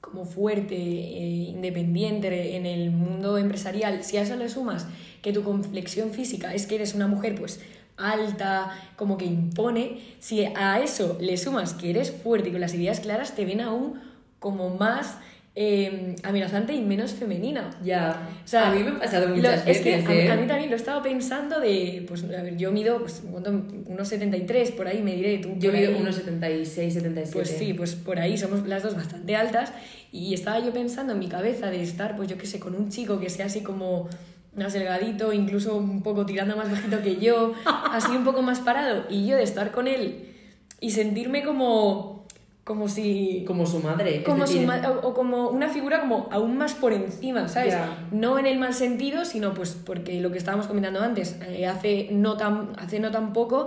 como 0.00 0.24
fuerte, 0.24 0.74
eh, 0.74 1.48
independiente 1.48 2.56
en 2.56 2.66
el 2.66 2.90
mundo 2.90 3.38
empresarial, 3.38 4.02
si 4.04 4.16
a 4.16 4.22
eso 4.22 4.36
le 4.36 4.48
sumas 4.48 4.86
que 5.22 5.32
tu 5.32 5.42
complexión 5.42 6.10
física 6.10 6.54
es 6.54 6.66
que 6.66 6.74
eres 6.74 6.94
una 6.94 7.06
mujer 7.06 7.36
pues 7.36 7.60
alta, 7.96 8.76
como 8.96 9.16
que 9.16 9.24
impone, 9.26 10.00
si 10.18 10.44
a 10.44 10.80
eso 10.80 11.16
le 11.20 11.36
sumas 11.36 11.74
que 11.74 11.90
eres 11.90 12.10
fuerte 12.10 12.48
y 12.48 12.52
con 12.52 12.60
las 12.60 12.74
ideas 12.74 13.00
claras, 13.00 13.34
te 13.34 13.44
ven 13.44 13.60
aún 13.60 14.00
como 14.38 14.70
más 14.70 15.18
eh, 15.54 16.16
amenazante 16.22 16.72
y 16.72 16.80
menos 16.80 17.12
femenina. 17.12 17.70
ya 17.84 18.26
O 18.44 18.48
sea, 18.48 18.70
a 18.70 18.74
mí 18.74 18.82
me 18.82 18.90
ha 18.92 18.98
pasado 19.00 19.28
lo- 19.28 19.36
muchas 19.36 19.66
es 19.66 19.80
que 19.80 19.96
veces 19.96 20.06
a, 20.06 20.10
mí- 20.12 20.18
¿eh? 20.18 20.30
a 20.32 20.36
mí 20.36 20.46
también 20.46 20.70
lo 20.70 20.76
estaba 20.76 21.02
pensando 21.02 21.60
de, 21.60 22.04
pues, 22.08 22.24
a 22.24 22.26
ver, 22.42 22.56
yo 22.56 22.72
mido 22.72 22.98
pues, 23.00 23.22
unos 23.86 24.08
73, 24.08 24.70
por 24.72 24.86
ahí 24.86 25.02
me 25.02 25.14
diré 25.14 25.38
tú. 25.38 25.50
yo 25.58 25.70
mido 25.72 25.96
unos 25.98 26.16
76 26.16 26.94
77 26.94 27.32
Pues 27.34 27.48
sí, 27.50 27.74
pues 27.74 27.94
por 27.94 28.18
ahí 28.18 28.38
somos 28.38 28.66
las 28.66 28.82
dos 28.82 28.94
bastante 28.96 29.36
altas 29.36 29.72
y 30.10 30.32
estaba 30.32 30.58
yo 30.60 30.72
pensando 30.72 31.12
en 31.12 31.18
mi 31.18 31.28
cabeza 31.28 31.70
de 31.70 31.82
estar, 31.82 32.16
pues 32.16 32.28
yo 32.28 32.38
qué 32.38 32.46
sé, 32.46 32.58
con 32.58 32.74
un 32.74 32.88
chico 32.90 33.20
que 33.20 33.28
sea 33.28 33.46
así 33.46 33.60
como 33.62 34.08
más 34.56 34.72
delgadito, 34.72 35.32
incluso 35.34 35.76
un 35.76 36.02
poco 36.02 36.24
tirando 36.26 36.56
más 36.56 36.70
bajito 36.70 37.02
que 37.02 37.16
yo, 37.16 37.52
así 37.90 38.12
un 38.16 38.24
poco 38.24 38.40
más 38.42 38.60
parado 38.60 39.04
y 39.10 39.26
yo 39.26 39.36
de 39.36 39.42
estar 39.42 39.70
con 39.70 39.86
él 39.86 40.28
y 40.80 40.90
sentirme 40.90 41.42
como 41.42 42.21
como 42.64 42.88
si 42.88 43.44
como 43.46 43.66
su 43.66 43.80
madre 43.80 44.22
como 44.22 44.46
su 44.46 44.60
ma- 44.60 44.80
o, 44.88 45.08
o 45.08 45.14
como 45.14 45.48
una 45.48 45.68
figura 45.68 46.00
como 46.00 46.28
aún 46.30 46.56
más 46.56 46.74
por 46.74 46.92
encima, 46.92 47.48
¿sabes? 47.48 47.74
No 48.12 48.38
en 48.38 48.46
el 48.46 48.58
mal 48.58 48.72
sentido, 48.72 49.24
sino 49.24 49.52
pues 49.52 49.72
porque 49.84 50.20
lo 50.20 50.30
que 50.30 50.38
estábamos 50.38 50.66
comentando 50.68 51.00
antes, 51.00 51.36
eh, 51.48 51.66
hace, 51.66 52.08
no 52.12 52.36
tan, 52.36 52.70
hace 52.78 53.00
no 53.00 53.10
tan 53.10 53.32
poco, 53.32 53.66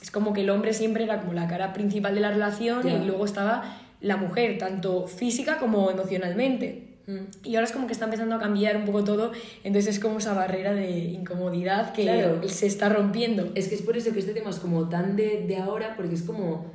es 0.00 0.10
como 0.10 0.32
que 0.32 0.40
el 0.40 0.50
hombre 0.50 0.72
siempre 0.74 1.04
era 1.04 1.20
como 1.20 1.34
la 1.34 1.46
cara 1.46 1.72
principal 1.72 2.14
de 2.16 2.20
la 2.20 2.30
relación 2.32 2.88
y 2.88 3.04
luego 3.06 3.24
estaba 3.24 3.78
la 4.00 4.16
mujer, 4.16 4.58
tanto 4.58 5.06
física 5.06 5.58
como 5.58 5.88
emocionalmente. 5.92 6.88
Mm. 7.06 7.18
Y 7.44 7.54
ahora 7.54 7.66
es 7.66 7.72
como 7.72 7.86
que 7.86 7.92
está 7.92 8.06
empezando 8.06 8.34
a 8.34 8.38
cambiar 8.40 8.76
un 8.76 8.84
poco 8.84 9.04
todo, 9.04 9.30
entonces 9.62 9.94
es 9.96 10.00
como 10.00 10.18
esa 10.18 10.34
barrera 10.34 10.72
de 10.72 10.90
incomodidad 10.98 11.92
que 11.92 12.02
Claro. 12.02 12.40
se 12.48 12.66
está 12.66 12.88
rompiendo. 12.88 13.50
Es 13.54 13.68
que 13.68 13.76
es 13.76 13.82
por 13.82 13.96
eso 13.96 14.12
que 14.12 14.18
este 14.18 14.34
tema 14.34 14.50
es 14.50 14.58
como 14.58 14.88
tan 14.88 15.14
de, 15.14 15.44
de 15.46 15.56
ahora, 15.58 15.94
porque 15.96 16.14
es 16.16 16.22
como, 16.22 16.66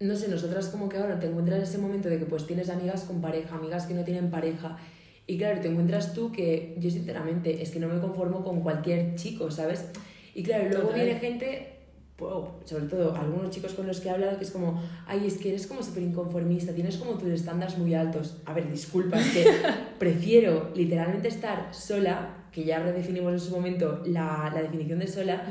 no 0.00 0.14
sé, 0.16 0.28
nosotras 0.28 0.68
como 0.68 0.88
que 0.88 0.96
ahora 0.96 1.18
te 1.18 1.26
encuentras 1.26 1.58
en 1.58 1.64
ese 1.64 1.78
momento 1.78 2.08
de 2.08 2.18
que 2.18 2.26
pues 2.26 2.46
tienes 2.46 2.68
amigas 2.70 3.02
con 3.02 3.20
pareja, 3.20 3.56
amigas 3.56 3.86
que 3.86 3.94
no 3.94 4.04
tienen 4.04 4.30
pareja, 4.30 4.78
y 5.26 5.36
claro, 5.36 5.60
te 5.60 5.68
encuentras 5.68 6.14
tú 6.14 6.32
que 6.32 6.74
yo 6.78 6.90
sinceramente 6.90 7.62
es 7.62 7.70
que 7.70 7.78
no 7.78 7.88
me 7.88 8.00
conformo 8.00 8.42
con 8.42 8.62
cualquier 8.62 9.14
chico, 9.14 9.50
¿sabes? 9.50 9.84
Y 10.34 10.42
claro, 10.42 10.70
luego 10.70 10.88
Total. 10.88 11.04
viene 11.04 11.20
gente, 11.20 11.78
sobre 12.64 12.86
todo 12.86 13.14
algunos 13.14 13.50
chicos 13.50 13.74
con 13.74 13.86
los 13.86 14.00
que 14.00 14.08
he 14.08 14.10
hablado, 14.10 14.38
que 14.38 14.44
es 14.44 14.50
como, 14.50 14.82
ay, 15.06 15.26
es 15.26 15.36
que 15.36 15.50
eres 15.50 15.66
como 15.66 15.82
súper 15.82 16.04
inconformista, 16.04 16.72
tienes 16.72 16.96
como 16.96 17.18
tus 17.18 17.28
estándares 17.28 17.76
muy 17.76 17.92
altos. 17.92 18.38
A 18.46 18.54
ver, 18.54 18.70
disculpa, 18.70 19.20
es 19.20 19.30
que 19.32 19.44
prefiero 19.98 20.72
literalmente 20.74 21.28
estar 21.28 21.74
sola, 21.74 22.46
que 22.50 22.64
ya 22.64 22.78
redefinimos 22.78 23.34
en 23.34 23.40
su 23.40 23.50
momento 23.50 24.02
la, 24.06 24.50
la 24.54 24.62
definición 24.62 24.98
de 24.98 25.08
sola, 25.08 25.46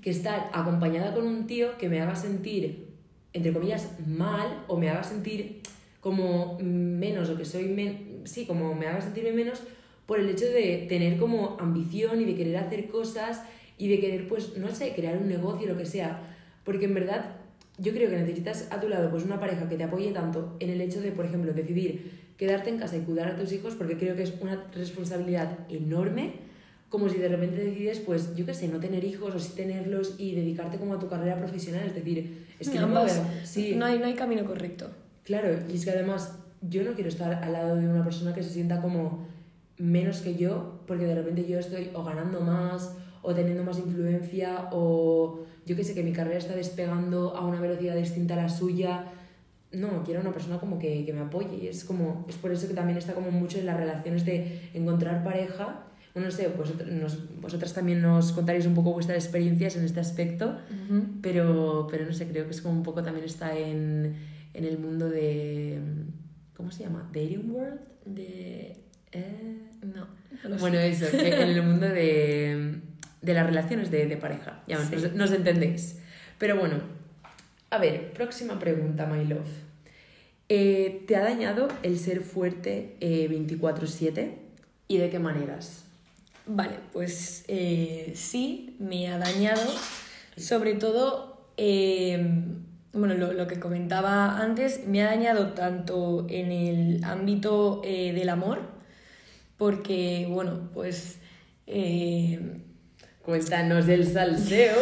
que 0.00 0.08
estar 0.08 0.48
acompañada 0.54 1.12
con 1.12 1.26
un 1.26 1.46
tío 1.46 1.76
que 1.76 1.90
me 1.90 2.00
haga 2.00 2.16
sentir, 2.16 2.87
entre 3.32 3.52
comillas, 3.52 3.90
mal 4.06 4.64
o 4.68 4.76
me 4.76 4.88
haga 4.88 5.02
sentir 5.02 5.60
como 6.00 6.58
menos 6.60 7.28
o 7.30 7.36
que 7.36 7.44
soy 7.44 7.64
men 7.64 8.22
sí, 8.24 8.46
como 8.46 8.74
me 8.74 8.86
haga 8.86 9.00
sentirme 9.00 9.32
menos 9.32 9.62
por 10.06 10.18
el 10.20 10.28
hecho 10.28 10.46
de 10.46 10.86
tener 10.88 11.18
como 11.18 11.56
ambición 11.60 12.20
y 12.20 12.24
de 12.24 12.34
querer 12.34 12.56
hacer 12.56 12.88
cosas 12.88 13.42
y 13.76 13.88
de 13.88 14.00
querer, 14.00 14.26
pues, 14.26 14.56
no 14.56 14.74
sé, 14.74 14.94
crear 14.94 15.18
un 15.18 15.28
negocio, 15.28 15.68
lo 15.68 15.76
que 15.76 15.86
sea. 15.86 16.20
Porque 16.64 16.86
en 16.86 16.94
verdad 16.94 17.36
yo 17.78 17.92
creo 17.92 18.10
que 18.10 18.16
necesitas 18.16 18.68
a 18.70 18.80
tu 18.80 18.88
lado 18.88 19.10
pues 19.10 19.24
una 19.24 19.38
pareja 19.38 19.68
que 19.68 19.76
te 19.76 19.84
apoye 19.84 20.10
tanto 20.12 20.56
en 20.58 20.70
el 20.70 20.80
hecho 20.80 21.00
de, 21.00 21.12
por 21.12 21.26
ejemplo, 21.26 21.52
decidir 21.52 22.10
quedarte 22.36 22.70
en 22.70 22.78
casa 22.78 22.96
y 22.96 23.00
cuidar 23.00 23.28
a 23.28 23.36
tus 23.36 23.52
hijos, 23.52 23.74
porque 23.74 23.96
creo 23.96 24.16
que 24.16 24.22
es 24.22 24.34
una 24.40 24.64
responsabilidad 24.72 25.58
enorme, 25.68 26.34
como 26.88 27.08
si 27.08 27.18
de 27.18 27.28
repente 27.28 27.56
decides, 27.62 28.00
pues, 28.00 28.34
yo 28.34 28.46
qué 28.46 28.54
sé, 28.54 28.68
no 28.68 28.80
tener 28.80 29.04
hijos 29.04 29.34
o 29.34 29.38
sí 29.38 29.52
tenerlos 29.54 30.14
y 30.18 30.34
dedicarte 30.34 30.78
como 30.78 30.94
a 30.94 30.98
tu 30.98 31.08
carrera 31.08 31.36
profesional. 31.36 31.86
Es 31.86 31.94
decir, 31.94 32.46
es 32.58 32.68
que 32.70 32.78
no 32.78 32.86
veo- 32.88 33.24
sí. 33.44 33.74
no, 33.76 33.84
hay, 33.86 33.98
no 33.98 34.06
hay 34.06 34.14
camino 34.14 34.44
correcto. 34.44 34.88
Claro, 35.24 35.48
y 35.70 35.74
es 35.76 35.84
que 35.84 35.90
además 35.90 36.38
yo 36.62 36.82
no 36.84 36.94
quiero 36.94 37.10
estar 37.10 37.32
al 37.44 37.52
lado 37.52 37.76
de 37.76 37.86
una 37.88 38.02
persona 38.02 38.34
que 38.34 38.42
se 38.42 38.50
sienta 38.50 38.80
como 38.80 39.26
menos 39.76 40.20
que 40.22 40.34
yo, 40.36 40.80
porque 40.86 41.04
de 41.04 41.14
repente 41.14 41.46
yo 41.46 41.58
estoy 41.58 41.90
o 41.94 42.02
ganando 42.02 42.40
más, 42.40 42.94
o 43.22 43.34
teniendo 43.34 43.62
más 43.64 43.78
influencia, 43.78 44.68
o 44.72 45.40
yo 45.66 45.76
que 45.76 45.84
sé, 45.84 45.92
que 45.94 46.02
mi 46.02 46.12
carrera 46.12 46.38
está 46.38 46.54
despegando 46.56 47.36
a 47.36 47.44
una 47.46 47.60
velocidad 47.60 47.94
distinta 47.96 48.32
a 48.34 48.38
la 48.38 48.48
suya. 48.48 49.04
No, 49.70 50.02
quiero 50.02 50.22
una 50.22 50.32
persona 50.32 50.58
como 50.58 50.78
que, 50.78 51.04
que 51.04 51.12
me 51.12 51.20
apoye. 51.20 51.56
Y 51.62 51.68
es 51.68 51.84
como, 51.84 52.24
es 52.28 52.36
por 52.36 52.50
eso 52.50 52.66
que 52.66 52.72
también 52.74 52.96
está 52.96 53.12
como 53.12 53.30
mucho 53.30 53.58
en 53.58 53.66
las 53.66 53.76
relaciones 53.76 54.24
de 54.24 54.70
encontrar 54.72 55.22
pareja. 55.22 55.84
Bueno, 56.18 56.26
no 56.26 56.30
sé, 56.36 56.48
vosotras, 56.48 56.88
nos- 56.90 57.40
vosotras 57.40 57.72
también 57.74 58.02
nos 58.02 58.32
contaréis 58.32 58.66
un 58.66 58.74
poco 58.74 58.92
vuestras 58.92 59.22
experiencias 59.22 59.76
en 59.76 59.84
este 59.84 60.00
aspecto. 60.00 60.58
Pero, 61.22 61.86
pero 61.90 62.06
no 62.06 62.12
sé, 62.12 62.26
creo 62.26 62.44
que 62.44 62.50
es 62.50 62.60
como 62.60 62.74
un 62.74 62.82
poco 62.82 63.02
también 63.02 63.24
está 63.24 63.56
en, 63.56 64.16
en 64.54 64.64
el 64.64 64.78
mundo 64.78 65.08
de. 65.08 65.78
¿Cómo 66.56 66.70
se 66.72 66.82
llama? 66.84 67.08
¿Dating 67.12 67.50
World? 67.50 67.78
De... 68.04 68.76
Eh, 69.12 69.58
No, 69.82 70.06
no 70.42 70.48
lo 70.48 70.54
sé. 70.56 70.60
Bueno, 70.60 70.78
eso, 70.78 71.06
en 71.16 71.32
el 71.48 71.62
mundo 71.62 71.86
de, 71.88 72.80
de 73.22 73.34
las 73.34 73.46
relaciones 73.46 73.90
de, 73.90 74.06
de 74.06 74.16
pareja. 74.16 74.62
Ya 74.66 74.78
Sí. 74.84 74.96
nos, 74.96 75.12
nos 75.14 75.30
entendéis. 75.32 76.00
Pero 76.38 76.56
bueno, 76.58 76.76
a 77.70 77.78
ver, 77.78 78.12
próxima 78.12 78.58
pregunta, 78.58 79.06
my 79.06 79.24
love. 79.24 79.46
Eh, 80.48 81.04
¿Te 81.06 81.14
ha 81.16 81.20
dañado 81.22 81.68
el 81.82 81.98
ser 81.98 82.22
fuerte 82.22 82.96
eh, 83.00 83.28
24-7? 83.30 84.30
¿Y 84.88 84.96
de 84.96 85.10
qué 85.10 85.18
maneras? 85.18 85.84
Vale, 86.50 86.76
pues 86.92 87.44
eh, 87.48 88.12
sí, 88.14 88.74
me 88.78 89.08
ha 89.08 89.18
dañado. 89.18 89.60
Sobre 90.36 90.74
todo, 90.74 91.46
eh, 91.56 92.26
bueno, 92.92 93.14
lo, 93.14 93.32
lo 93.34 93.46
que 93.46 93.60
comentaba 93.60 94.38
antes, 94.40 94.86
me 94.86 95.02
ha 95.02 95.06
dañado 95.06 95.48
tanto 95.52 96.26
en 96.30 96.50
el 96.50 97.04
ámbito 97.04 97.82
eh, 97.84 98.12
del 98.14 98.28
amor, 98.30 98.60
porque, 99.56 100.26
bueno, 100.30 100.70
pues... 100.74 101.18
eh, 101.66 102.40
Cuéntanos 103.22 103.84
del 103.86 104.06
salseo. 104.10 104.74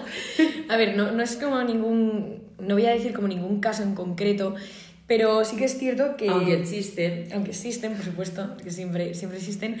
a 0.68 0.76
ver, 0.76 0.96
no, 0.96 1.10
no 1.10 1.22
es 1.24 1.34
como 1.34 1.60
ningún... 1.64 2.44
No 2.60 2.74
voy 2.74 2.86
a 2.86 2.90
decir 2.92 3.12
como 3.12 3.26
ningún 3.26 3.58
caso 3.60 3.82
en 3.82 3.96
concreto, 3.96 4.54
pero 5.08 5.44
sí 5.44 5.56
que 5.56 5.64
es 5.64 5.76
cierto 5.76 6.16
que... 6.16 6.28
Aunque 6.28 6.54
existe. 6.54 7.26
aunque 7.34 7.50
existen, 7.50 7.94
por 7.94 8.04
supuesto, 8.04 8.48
porque 8.54 8.70
siempre, 8.70 9.14
siempre 9.14 9.38
existen, 9.40 9.78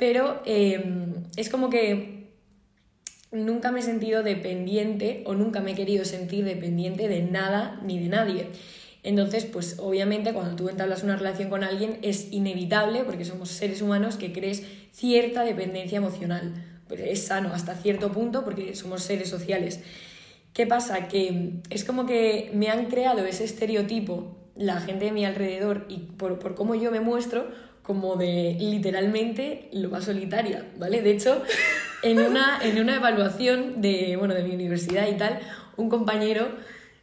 pero 0.00 0.40
eh, 0.46 0.82
es 1.36 1.50
como 1.50 1.68
que 1.68 2.30
nunca 3.32 3.70
me 3.70 3.80
he 3.80 3.82
sentido 3.82 4.22
dependiente 4.22 5.22
o 5.26 5.34
nunca 5.34 5.60
me 5.60 5.72
he 5.72 5.74
querido 5.74 6.06
sentir 6.06 6.46
dependiente 6.46 7.06
de 7.06 7.20
nada 7.20 7.78
ni 7.84 7.98
de 7.98 8.08
nadie. 8.08 8.46
Entonces, 9.02 9.44
pues 9.44 9.76
obviamente 9.78 10.32
cuando 10.32 10.56
tú 10.56 10.70
entablas 10.70 11.02
una 11.02 11.16
relación 11.16 11.50
con 11.50 11.64
alguien 11.64 11.98
es 12.00 12.32
inevitable, 12.32 13.04
porque 13.04 13.26
somos 13.26 13.50
seres 13.50 13.82
humanos, 13.82 14.16
que 14.16 14.32
crees 14.32 14.62
cierta 14.90 15.44
dependencia 15.44 15.98
emocional. 15.98 16.54
Pues 16.88 17.02
es 17.02 17.26
sano 17.26 17.52
hasta 17.52 17.74
cierto 17.74 18.10
punto 18.10 18.42
porque 18.42 18.74
somos 18.74 19.02
seres 19.02 19.28
sociales. 19.28 19.80
¿Qué 20.54 20.66
pasa? 20.66 21.08
Que 21.08 21.60
es 21.68 21.84
como 21.84 22.06
que 22.06 22.50
me 22.54 22.70
han 22.70 22.86
creado 22.86 23.26
ese 23.26 23.44
estereotipo 23.44 24.38
la 24.56 24.80
gente 24.80 25.06
de 25.06 25.12
mi 25.12 25.26
alrededor 25.26 25.84
y 25.90 25.98
por, 25.98 26.38
por 26.38 26.54
cómo 26.54 26.74
yo 26.74 26.90
me 26.90 27.00
muestro 27.00 27.50
como 27.90 28.14
de 28.14 28.56
literalmente 28.60 29.68
lo 29.72 29.90
va 29.90 30.00
solitaria, 30.00 30.64
¿vale? 30.78 31.02
De 31.02 31.10
hecho, 31.10 31.42
en 32.04 32.20
una, 32.20 32.60
en 32.62 32.78
una 32.78 32.94
evaluación 32.94 33.82
de, 33.82 34.14
bueno, 34.16 34.32
de 34.32 34.44
mi 34.44 34.54
universidad 34.54 35.08
y 35.08 35.14
tal, 35.14 35.40
un 35.76 35.88
compañero 35.88 36.46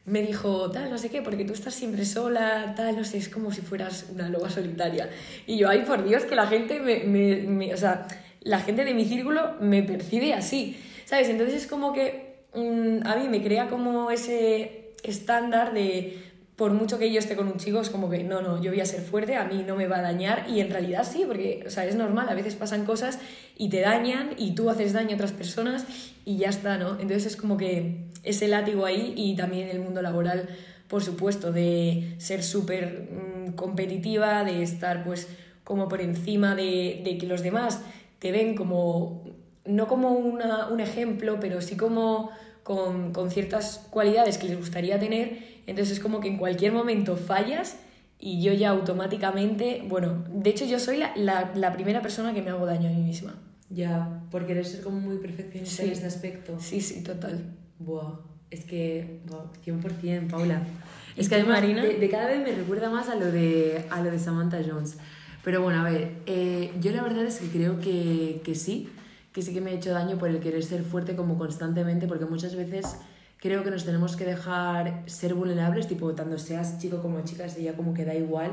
me 0.05 0.21
dijo, 0.21 0.71
tal, 0.71 0.89
no 0.89 0.97
sé 0.97 1.09
qué, 1.09 1.21
porque 1.21 1.43
tú 1.43 1.51
estás 1.51 1.73
siempre 1.73 2.05
sola, 2.05 2.73
tal, 2.77 2.95
no 2.95 3.03
sé, 3.03 3.17
es 3.17 3.27
como 3.27 3.51
si 3.51 3.59
fueras 3.59 4.05
una 4.13 4.29
loba 4.29 4.49
solitaria. 4.49 5.09
Y 5.45 5.57
yo, 5.57 5.67
ay, 5.67 5.83
por 5.85 6.07
Dios, 6.07 6.23
que 6.23 6.35
la 6.35 6.47
gente 6.47 6.79
me, 6.79 7.73
o 7.73 7.77
sea, 7.77 8.07
la 8.39 8.61
gente 8.61 8.85
de 8.85 8.93
mi 8.93 9.03
círculo 9.03 9.55
me 9.59 9.83
percibe 9.83 10.33
así, 10.33 10.81
¿sabes? 11.03 11.27
Entonces 11.27 11.63
es 11.63 11.67
como 11.67 11.91
que 11.91 12.45
mm, 12.55 13.05
a 13.05 13.17
mí 13.17 13.27
me 13.27 13.43
crea 13.43 13.67
como 13.67 14.09
ese 14.09 14.93
estándar 15.03 15.73
de 15.73 16.26
por 16.57 16.73
mucho 16.73 16.97
que 16.97 17.13
yo 17.13 17.19
esté 17.19 17.35
con 17.35 17.47
un 17.47 17.57
chico, 17.57 17.79
es 17.79 17.91
como 17.91 18.09
que 18.09 18.23
no, 18.23 18.41
no, 18.41 18.61
yo 18.61 18.71
voy 18.71 18.81
a 18.81 18.85
ser 18.85 19.01
fuerte, 19.01 19.35
a 19.35 19.45
mí 19.45 19.63
no 19.65 19.75
me 19.75 19.87
va 19.87 19.99
a 19.99 20.01
dañar 20.01 20.47
y 20.49 20.59
en 20.59 20.71
realidad 20.71 21.07
sí, 21.09 21.23
porque 21.25 21.63
o 21.67 21.69
sea, 21.69 21.85
es 21.85 21.95
normal, 21.95 22.27
a 22.29 22.33
veces 22.33 22.55
pasan 22.55 22.83
cosas 22.83 23.19
y 23.55 23.69
te 23.69 23.81
dañan 23.81 24.31
y 24.37 24.55
tú 24.55 24.71
haces 24.71 24.91
daño 24.91 25.11
a 25.11 25.15
otras 25.15 25.33
personas 25.33 25.85
y 26.25 26.37
ya 26.37 26.49
está, 26.49 26.79
¿no? 26.79 26.93
Entonces 26.93 27.27
es 27.27 27.35
como 27.35 27.57
que 27.57 28.07
ese 28.23 28.47
látigo 28.47 28.87
ahí 28.87 29.13
y 29.15 29.35
también 29.35 29.69
el 29.69 29.79
mundo 29.79 30.01
laboral, 30.01 30.49
por 30.87 31.03
supuesto, 31.03 31.51
de 31.51 32.15
ser 32.17 32.41
súper 32.41 33.07
mm, 33.11 33.51
competitiva, 33.51 34.43
de 34.43 34.63
estar 34.63 35.03
pues 35.03 35.27
como 35.63 35.87
por 35.87 36.01
encima 36.01 36.55
de, 36.55 37.01
de, 37.03 37.19
que 37.19 37.27
los 37.27 37.43
demás 37.43 37.81
te 38.17 38.31
ven 38.31 38.55
como, 38.55 39.23
no 39.63 39.87
como 39.87 40.09
una, 40.09 40.69
un 40.69 40.79
ejemplo, 40.79 41.37
pero 41.39 41.61
sí 41.61 41.77
como 41.77 42.31
con, 42.67 43.13
con 43.13 43.31
ciertas 43.31 43.87
cualidades 43.89 44.37
que 44.37 44.47
les 44.49 44.57
gustaría 44.57 44.99
tener 44.99 45.39
entonces 45.67 45.97
es 45.97 46.03
como 46.03 46.19
que 46.19 46.27
en 46.27 46.37
cualquier 46.37 46.73
momento 46.73 47.15
fallas 47.15 47.77
y 48.19 48.41
yo 48.41 48.51
ya 48.51 48.69
automáticamente, 48.71 49.83
bueno, 49.87 50.25
de 50.29 50.49
hecho 50.49 50.65
yo 50.65 50.79
soy 50.79 50.97
la, 50.97 51.13
la, 51.15 51.51
la 51.55 51.71
primera 51.71 52.01
persona 52.01 52.33
que 52.33 52.41
me 52.41 52.49
hago 52.49 52.65
daño 52.65 52.89
a 52.89 52.91
mí 52.91 53.01
misma. 53.03 53.35
Ya, 53.69 54.21
porque 54.31 54.53
eres 54.53 54.69
ser 54.71 54.81
como 54.81 54.99
muy 54.99 55.17
perfeccionista 55.17 55.83
Sí. 55.83 55.87
en 55.87 55.93
este 55.93 56.07
aspecto. 56.07 56.57
Sí, 56.59 56.81
sí, 56.81 57.03
total. 57.03 57.43
Buah, 57.79 58.13
es 58.49 58.63
que, 58.65 59.19
wow, 59.27 59.51
100%, 59.65 60.29
Paula. 60.29 60.61
¿Y 61.15 61.21
Es 61.21 61.29
que 61.29 61.35
además 61.35 61.61
Marina? 61.61 61.83
de, 61.83 61.93
de 61.99 62.09
cada 62.09 62.27
vez 62.27 62.39
me 62.43 62.51
recuerda 62.53 62.89
más 62.89 63.07
a 63.09 63.15
lo 63.15 63.31
de, 63.31 63.85
a 63.89 64.01
lo 64.01 64.09
de 64.09 64.19
Samantha 64.19 64.59
Jones. 64.67 64.97
Pero 65.43 65.61
bueno, 65.61 65.81
a 65.81 65.89
ver, 65.89 66.11
eh, 66.25 66.71
yo 66.81 66.91
la 66.91 67.03
verdad 67.03 67.23
es 67.25 67.37
que 67.39 67.47
creo 67.49 67.79
que, 67.79 68.41
que 68.43 68.55
sí, 68.55 68.89
que 69.31 69.41
sí 69.41 69.53
que 69.53 69.61
me 69.61 69.71
ha 69.71 69.73
hecho 69.73 69.91
daño 69.91 70.17
por 70.17 70.29
el 70.29 70.39
querer 70.39 70.63
ser 70.63 70.83
fuerte 70.83 71.15
como 71.15 71.37
constantemente, 71.37 72.07
porque 72.07 72.25
muchas 72.25 72.55
veces 72.55 72.97
creo 73.39 73.63
que 73.63 73.71
nos 73.71 73.85
tenemos 73.85 74.15
que 74.15 74.25
dejar 74.25 75.03
ser 75.05 75.33
vulnerables, 75.33 75.87
tipo, 75.87 76.13
tanto 76.13 76.37
seas 76.37 76.79
chico 76.79 77.01
como 77.01 77.21
chica, 77.21 77.47
ya 77.47 77.75
como 77.75 77.93
que 77.93 78.05
da 78.05 78.15
igual, 78.15 78.51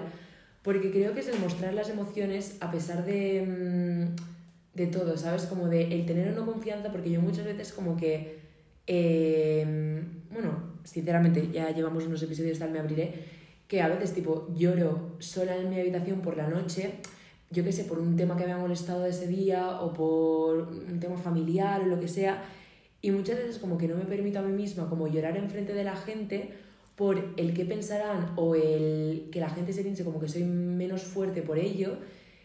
porque 0.63 0.91
creo 0.91 1.15
que 1.15 1.21
es 1.21 1.29
el 1.29 1.39
mostrar 1.41 1.75
las 1.75 1.89
emociones 1.89 2.57
a 2.61 2.71
pesar 2.71 3.05
de, 3.05 3.43
mm, 3.43 4.77
de 4.77 4.87
todo, 4.87 5.17
¿sabes? 5.17 5.47
Como 5.47 5.69
de 5.69 5.95
el 5.95 6.07
tener 6.07 6.29
o 6.29 6.33
no 6.35 6.47
confianza, 6.47 6.91
porque 6.91 7.11
yo 7.11 7.21
muchas 7.21 7.45
veces 7.45 7.73
como 7.73 7.97
que, 7.97 8.41
eh, 8.87 10.03
bueno, 10.31 10.75
sinceramente, 10.85 11.51
ya 11.53 11.71
llevamos 11.71 12.05
unos 12.07 12.23
episodios 12.23 12.59
tal, 12.59 12.71
me 12.71 12.79
abriré, 12.79 13.25
que 13.69 13.81
a 13.81 13.89
veces 13.89 14.13
tipo 14.13 14.49
lloro 14.55 15.17
sola 15.19 15.57
en 15.57 15.71
mi 15.71 15.81
habitación 15.81 16.21
por 16.21 16.37
la 16.37 16.49
noche, 16.49 16.95
yo 17.55 17.65
qué 17.65 17.73
sé, 17.73 17.85
por 17.85 17.99
un 17.99 18.17
tema 18.17 18.37
que 18.37 18.45
me 18.45 18.53
ha 18.53 18.59
molestado 18.59 19.07
ese 19.07 19.27
día 19.29 19.81
o 19.81 19.93
por 19.93 20.69
un 20.69 21.01
tema 21.01 21.17
familiar 21.17 21.83
o 21.83 21.87
lo 21.87 22.01
que 22.01 22.09
sea, 22.09 22.43
y 23.01 23.11
muchas 23.11 23.37
veces 23.37 23.59
como 23.59 23.79
que 23.79 23.87
no 23.87 23.97
me 23.97 24.05
permito 24.05 24.39
a 24.39 24.43
mí 24.43 24.53
misma 24.53 24.89
como 24.89 25.07
llorar 25.07 25.37
enfrente 25.37 25.73
de 25.73 25.85
la 25.85 25.95
gente 25.95 26.51
por 26.97 27.35
el 27.37 27.55
que 27.55 27.65
pensarán 27.65 28.33
o 28.37 28.55
el 28.55 29.29
que 29.31 29.41
la 29.41 29.51
gente 29.51 29.73
se 29.73 29.83
piense 29.83 30.05
como 30.05 30.21
que 30.21 30.29
soy 30.29 30.45
menos 30.45 31.03
fuerte 31.03 31.43
por 31.43 31.59
ello. 31.59 31.99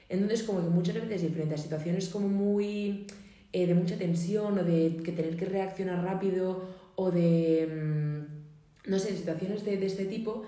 Entonces 0.09 0.43
como 0.43 0.61
que 0.61 0.69
muchas 0.69 0.95
veces 0.95 1.23
y 1.23 1.29
frente 1.29 1.55
a 1.55 1.57
situaciones 1.57 2.09
como 2.09 2.27
muy 2.27 3.05
eh, 3.53 3.67
de 3.67 3.73
mucha 3.73 3.97
tensión 3.97 4.57
o 4.57 4.63
de 4.63 4.97
que 5.03 5.11
tener 5.11 5.37
que 5.37 5.45
reaccionar 5.45 6.03
rápido 6.03 6.65
o 6.95 7.09
de, 7.09 7.67
mm, 7.67 8.89
no 8.89 8.99
sé, 8.99 9.15
situaciones 9.15 9.63
de, 9.63 9.77
de 9.77 9.85
este 9.85 10.05
tipo, 10.05 10.43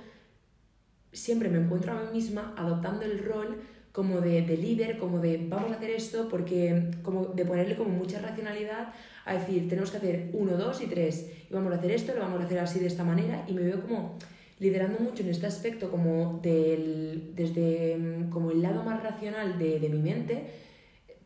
siempre 1.14 1.50
me 1.50 1.60
encuentro 1.60 1.94
a 1.94 2.02
mí 2.04 2.08
misma 2.12 2.54
adoptando 2.58 3.06
el 3.06 3.20
rol 3.20 3.62
como 3.92 4.22
de, 4.22 4.42
de 4.44 4.58
líder, 4.58 4.98
como 4.98 5.20
de 5.20 5.46
vamos 5.50 5.72
a 5.72 5.76
hacer 5.76 5.90
esto, 5.92 6.28
porque 6.30 6.92
como 7.04 7.26
de 7.26 7.46
ponerle 7.46 7.76
como 7.76 7.90
mucha 7.90 8.20
racionalidad 8.20 8.94
a 9.26 9.34
decir, 9.34 9.68
tenemos 9.70 9.92
que 9.92 9.98
hacer 9.98 10.30
uno, 10.34 10.58
dos 10.58 10.82
y 10.82 10.88
tres, 10.88 11.30
y 11.50 11.54
vamos 11.54 11.74
a 11.74 11.76
hacer 11.78 11.92
esto, 11.92 12.14
lo 12.14 12.22
vamos 12.22 12.42
a 12.42 12.46
hacer 12.46 12.60
así 12.60 12.80
de 12.80 12.88
esta 12.88 13.04
manera, 13.04 13.44
y 13.48 13.54
me 13.54 13.62
veo 13.64 13.82
como 13.82 14.18
liderando 14.60 15.00
mucho 15.00 15.24
en 15.24 15.30
este 15.30 15.48
aspecto 15.48 15.90
como 15.92 16.40
del, 16.42 17.32
desde 17.36 17.98
como 18.30 18.52
el 18.52 18.62
lado 18.62 18.84
más 18.84 19.02
racional 19.04 19.58
de, 19.60 19.80
de 19.80 19.90
mi 19.90 20.00
mente, 20.00 20.46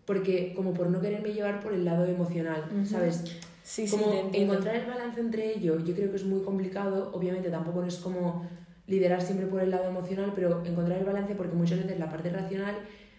porque 0.06 0.54
como 0.56 0.74
por 0.74 0.90
no 0.90 1.02
quererme 1.02 1.34
llevar 1.34 1.60
por 1.62 1.74
el 1.74 1.86
lado 1.86 2.06
emocional, 2.06 2.70
Ujú. 2.74 2.86
¿sabes? 2.86 3.24
Sí, 3.64 3.88
sí, 3.88 3.98
como 3.98 4.14
entiendo. 4.14 4.54
encontrar 4.54 4.76
el 4.76 4.86
balance 4.86 5.20
entre 5.20 5.54
ello, 5.56 5.80
yo 5.84 5.96
creo 5.96 6.12
que 6.12 6.18
es 6.18 6.24
muy 6.26 6.42
complicado, 6.42 7.12
obviamente 7.14 7.50
tampoco 7.50 7.82
no 7.82 7.88
es 7.88 7.98
como 7.98 8.46
liderar 8.88 9.22
siempre 9.22 9.48
por 9.48 9.62
el 9.62 9.72
lado 9.72 9.90
emocional, 9.90 10.32
pero 10.36 10.64
encontrar 10.66 11.00
el 11.00 11.06
balance 11.06 11.36
porque 11.36 11.56
muchas 11.56 11.80
veces 11.84 12.00
la 12.00 12.10
parte 12.10 12.30
racional 12.30 12.76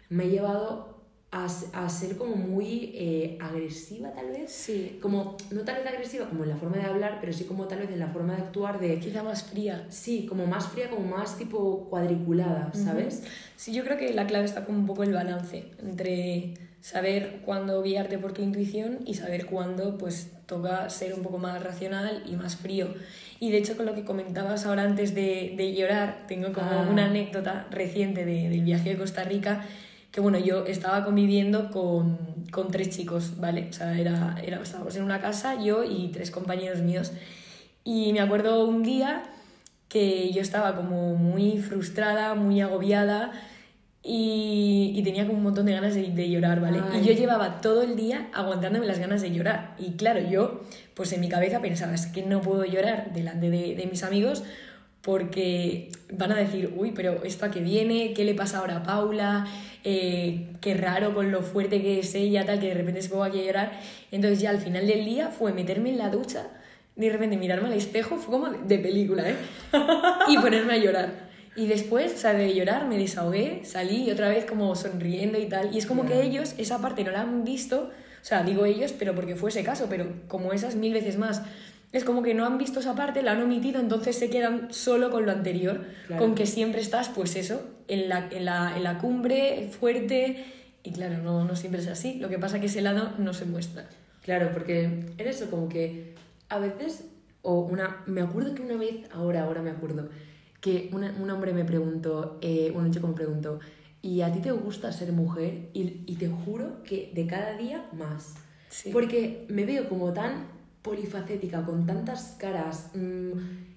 me 0.09 0.24
ha 0.24 0.26
llevado 0.29 0.94
a, 1.33 1.46
a 1.72 1.88
ser 1.88 2.16
como 2.16 2.37
muy 2.37 2.92
eh, 2.94 3.37
agresiva 3.40 4.12
tal 4.12 4.29
vez, 4.29 4.50
Sí, 4.52 4.98
como 5.02 5.37
no 5.50 5.62
tal 5.62 5.83
vez 5.83 5.87
agresiva 5.92 6.29
como 6.29 6.44
en 6.44 6.50
la 6.50 6.57
forma 6.57 6.76
de 6.76 6.85
hablar, 6.85 7.18
pero 7.20 7.33
sí 7.33 7.44
como 7.44 7.66
tal 7.66 7.81
vez 7.81 7.90
en 7.90 7.98
la 7.98 8.07
forma 8.09 8.37
de 8.37 8.42
actuar 8.42 8.79
de, 8.79 8.98
quizá 9.00 9.22
más 9.24 9.42
fría. 9.42 9.87
sí, 9.90 10.26
como 10.29 10.46
más 10.46 10.68
fría, 10.68 10.88
como 10.88 11.05
más 11.16 11.37
tipo 11.37 11.88
cuadriculada, 11.90 12.70
¿sabes? 12.72 13.24
Sí, 13.57 13.72
yo 13.72 13.83
creo 13.85 13.98
que 13.98 14.14
la 14.14 14.26
clave 14.26 14.44
está 14.44 14.64
como 14.64 14.79
un 14.79 14.87
poco 14.87 15.02
el 15.02 15.12
balance 15.12 15.64
entre 15.83 16.55
saber 16.81 17.40
cuándo 17.44 17.83
guiarte 17.83 18.18
por 18.18 18.33
tu 18.33 18.42
intuición 18.42 19.00
y 19.05 19.14
saber 19.14 19.46
cuándo 19.46 19.98
pues 19.98 20.31
toca 20.46 20.88
ser 20.90 21.14
un 21.14 21.22
poco 21.22 21.38
más 21.38 21.62
racional 21.62 22.22
y 22.26 22.37
más 22.37 22.56
frío. 22.56 22.88
Y 23.40 23.50
de 23.50 23.59
hecho 23.59 23.76
con 23.76 23.85
lo 23.87 23.94
que 23.94 24.04
comentabas 24.04 24.64
ahora 24.66 24.85
antes 24.85 25.14
de, 25.14 25.54
de 25.56 25.74
llorar, 25.74 26.24
tengo 26.28 26.52
como 26.52 26.70
Ah. 26.70 26.88
una 26.90 27.06
anécdota 27.06 27.66
reciente 27.70 28.24
de- 28.24 28.48
del 28.48 28.62
viaje 28.62 28.90
de 28.90 28.96
Costa 28.96 29.24
Rica, 29.24 29.64
que 30.12 30.20
bueno, 30.20 30.38
yo 30.38 30.64
estaba 30.64 31.04
conviviendo 31.04 31.70
con, 31.70 32.16
con 32.50 32.70
tres 32.70 32.90
chicos, 32.90 33.38
¿vale? 33.38 33.66
O 33.68 33.72
sea, 33.72 33.98
era, 33.98 34.37
era, 34.42 34.62
estábamos 34.62 34.96
en 34.96 35.02
una 35.02 35.20
casa, 35.20 35.61
yo 35.62 35.85
y 35.85 36.09
tres 36.09 36.30
compañeros 36.30 36.80
míos. 36.80 37.12
Y 37.85 38.12
me 38.14 38.20
acuerdo 38.20 38.64
un 38.66 38.82
día 38.82 39.24
que 39.88 40.32
yo 40.32 40.40
estaba 40.40 40.74
como 40.74 41.14
muy 41.16 41.59
frustrada, 41.59 42.35
muy 42.35 42.61
agobiada 42.61 43.32
y, 44.07 44.92
y 44.95 45.03
tenía 45.03 45.27
como 45.27 45.38
un 45.38 45.42
montón 45.45 45.66
de 45.66 45.73
ganas 45.73 45.95
de, 45.95 46.03
de 46.11 46.31
llorar, 46.31 46.61
¿vale? 46.61 46.81
Ay. 46.92 47.01
Y 47.03 47.07
yo 47.07 47.12
llevaba 47.12 47.61
todo 47.61 47.83
el 47.83 47.97
día 47.97 48.29
aguantándome 48.33 48.87
las 48.87 48.99
ganas 49.01 49.21
de 49.21 49.33
llorar. 49.33 49.75
Y 49.79 49.92
claro, 49.97 50.21
yo 50.21 50.62
pues 50.95 51.12
en 51.12 51.21
mi 51.21 51.29
cabeza 51.29 51.61
pensaba, 51.61 51.95
es 51.95 52.07
que 52.07 52.23
no 52.23 52.40
puedo 52.40 52.64
llorar 52.64 53.12
delante 53.12 53.51
de, 53.51 53.75
de 53.75 53.87
mis 53.87 54.03
amigos 54.05 54.45
porque 55.03 55.90
van 56.12 56.33
a 56.33 56.37
decir, 56.37 56.73
uy, 56.77 56.92
pero 56.92 57.23
esto 57.23 57.47
a 57.47 57.51
qué 57.51 57.61
viene, 57.61 58.12
qué 58.12 58.25
le 58.25 58.35
pasa 58.35 58.59
ahora 58.59 58.79
a 58.79 58.83
Paula, 58.83 59.47
Eh, 59.88 60.49
qué 60.61 60.75
raro 60.75 61.14
con 61.14 61.31
lo 61.31 61.42
fuerte 61.42 61.81
que 61.81 62.01
es 62.01 62.12
ella, 62.16 62.45
tal, 62.45 62.59
que 62.59 62.66
de 62.66 62.75
repente 62.75 63.03
se 63.03 63.09
pongo 63.09 63.23
aquí 63.23 63.38
a 63.38 63.45
llorar. 63.45 63.71
Entonces 64.11 64.40
ya 64.40 64.51
al 64.51 64.59
final 64.59 64.85
del 64.85 65.05
día 65.05 65.29
fue 65.29 65.53
meterme 65.53 65.90
en 65.90 65.99
la 65.99 66.11
ducha, 66.11 66.49
de 66.97 67.09
repente 67.09 67.37
mirarme 67.37 67.69
al 67.69 67.75
espejo, 67.75 68.16
fue 68.16 68.33
como 68.33 68.49
de, 68.51 68.59
de 68.66 68.79
película, 68.81 69.23
¿eh? 69.31 69.37
y 70.29 70.38
ponerme 70.38 70.73
a 70.73 70.77
llorar. 70.79 71.25
Y 71.57 71.66
después, 71.66 72.12
o 72.14 72.16
sea, 72.19 72.35
de 72.35 72.55
llorar 72.55 72.87
me 72.87 72.99
desahogué, 72.99 73.62
salí 73.64 74.05
y 74.05 74.11
otra 74.11 74.29
vez 74.29 74.45
como 74.45 74.75
sonriendo 74.77 75.38
y 75.38 75.47
tal. 75.47 75.75
Y 75.75 75.79
es 75.79 75.87
como 75.87 76.05
que 76.05 76.23
ellos 76.23 76.55
esa 76.59 76.81
parte 76.81 77.03
no 77.03 77.11
la 77.12 77.23
han 77.23 77.45
visto, 77.45 77.90
o 77.90 78.25
sea, 78.25 78.42
digo 78.42 78.66
ellos, 78.66 78.92
pero 78.92 79.14
porque 79.14 79.37
fue 79.37 79.51
ese 79.51 79.64
caso, 79.64 79.87
pero 79.88 80.07
como 80.29 80.53
esas 80.53 80.75
mil 80.77 80.92
veces 80.92 81.16
más. 81.16 81.42
Es 81.92 82.05
como 82.05 82.23
que 82.23 82.35
no 82.35 82.45
han 82.45 82.59
visto 82.59 82.81
esa 82.81 82.95
parte, 82.95 83.23
la 83.23 83.33
han 83.33 83.42
omitido, 83.42 83.81
entonces 83.81 84.19
se 84.19 84.29
quedan 84.29 84.69
solo 84.73 85.11
con 85.11 85.25
lo 85.25 85.33
anterior, 85.33 85.85
Claro. 86.09 86.23
con 86.23 86.35
que 86.35 86.45
siempre 86.45 86.81
estás, 86.81 87.09
pues 87.09 87.37
eso, 87.37 87.62
en 87.88 88.09
la, 88.11 88.29
en 88.31 88.45
la, 88.45 88.75
en 88.77 88.83
la 88.83 88.99
cumbre, 88.99 89.71
fuerte, 89.71 90.45
y 90.83 90.90
claro, 90.90 91.19
no, 91.23 91.45
no 91.45 91.57
siempre 91.57 91.81
es 91.81 91.87
así. 91.88 92.19
Lo 92.19 92.29
que 92.29 92.38
pasa 92.38 92.57
es 92.57 92.61
que 92.61 92.66
ese 92.66 92.83
lado 92.83 93.12
no 93.19 93.33
se 93.33 93.47
muestra. 93.47 93.88
Claro, 94.23 94.51
porque 94.53 94.83
en 94.85 95.14
eso 95.19 95.49
como 95.49 95.69
que 95.69 96.14
a 96.51 96.59
veces, 96.59 97.05
o 97.42 97.61
una, 97.61 98.03
me 98.07 98.21
acuerdo 98.21 98.55
que 98.55 98.62
una 98.62 98.77
vez, 98.77 99.09
ahora, 99.12 99.45
ahora 99.45 99.62
me 99.62 99.71
acuerdo, 99.71 100.09
que 100.66 100.90
una- 100.92 101.14
un 101.22 101.31
hombre 101.31 101.52
me 101.52 101.64
preguntó, 101.64 102.38
eh, 102.42 102.72
un 102.74 102.90
chico 102.90 103.07
me 103.07 103.14
preguntó, 103.14 103.61
¿y 104.02 104.22
a 104.22 104.33
ti 104.33 104.40
te 104.40 104.50
gusta 104.50 104.90
ser 104.90 105.12
mujer? 105.12 105.68
Y, 105.74 106.02
y 106.07 106.16
te 106.16 106.29
juro 106.29 106.83
que 106.83 107.12
de 107.14 107.24
cada 107.29 107.57
día 107.57 107.88
más. 107.92 108.35
Sí. 108.68 108.90
Porque 108.92 109.46
me 109.48 109.64
veo 109.64 109.88
como 109.88 110.12
tan 110.12 110.48
polifacética, 110.83 111.64
con 111.64 111.87
tantas 111.87 112.35
caras, 112.37 112.90
mm, 112.94 113.31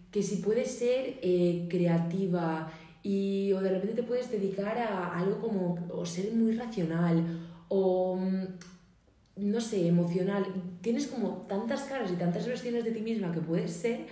que 0.10 0.24
si 0.24 0.38
puedes 0.38 0.72
ser 0.72 1.20
eh, 1.22 1.68
creativa 1.70 2.72
y 3.04 3.54
o 3.54 3.62
de 3.62 3.70
repente 3.70 3.94
te 3.94 4.04
puedes 4.04 4.32
dedicar 4.32 4.80
a 4.80 5.16
algo 5.20 5.40
como 5.42 5.88
o 5.92 6.06
ser 6.08 6.34
muy 6.34 6.54
racional 6.54 7.24
o 7.68 8.16
mm, 8.16 8.46
no 9.38 9.62
sé, 9.62 9.88
emocional, 9.88 10.44
tienes 10.82 11.06
como 11.06 11.46
tantas 11.48 11.84
caras 11.84 12.12
y 12.12 12.16
tantas 12.16 12.48
versiones 12.48 12.84
de 12.84 12.92
ti 12.92 13.02
misma 13.02 13.32
que 13.32 13.42
puedes 13.42 13.72
ser, 13.72 14.08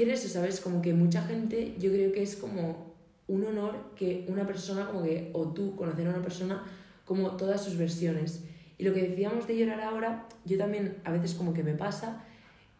que 0.00 0.06
eres 0.06 0.24
eso, 0.24 0.32
¿sabes? 0.32 0.62
Como 0.62 0.80
que 0.80 0.94
mucha 0.94 1.20
gente 1.20 1.74
yo 1.78 1.92
creo 1.92 2.10
que 2.10 2.22
es 2.22 2.34
como 2.34 2.94
un 3.28 3.44
honor 3.44 3.92
que 3.96 4.24
una 4.28 4.46
persona 4.46 4.86
como 4.86 5.02
que, 5.02 5.28
o 5.34 5.48
tú 5.48 5.76
conocer 5.76 6.06
a 6.06 6.10
una 6.10 6.22
persona 6.22 6.64
como 7.04 7.36
todas 7.36 7.62
sus 7.62 7.76
versiones. 7.76 8.44
Y 8.78 8.84
lo 8.84 8.94
que 8.94 9.02
decíamos 9.02 9.46
de 9.46 9.58
llorar 9.58 9.82
ahora, 9.82 10.26
yo 10.46 10.56
también 10.56 10.96
a 11.04 11.12
veces 11.12 11.34
como 11.34 11.52
que 11.52 11.62
me 11.62 11.74
pasa 11.74 12.24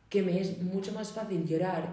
que 0.08 0.22
me 0.22 0.40
es 0.40 0.62
mucho 0.62 0.92
más 0.92 1.12
fácil 1.12 1.46
llorar 1.46 1.92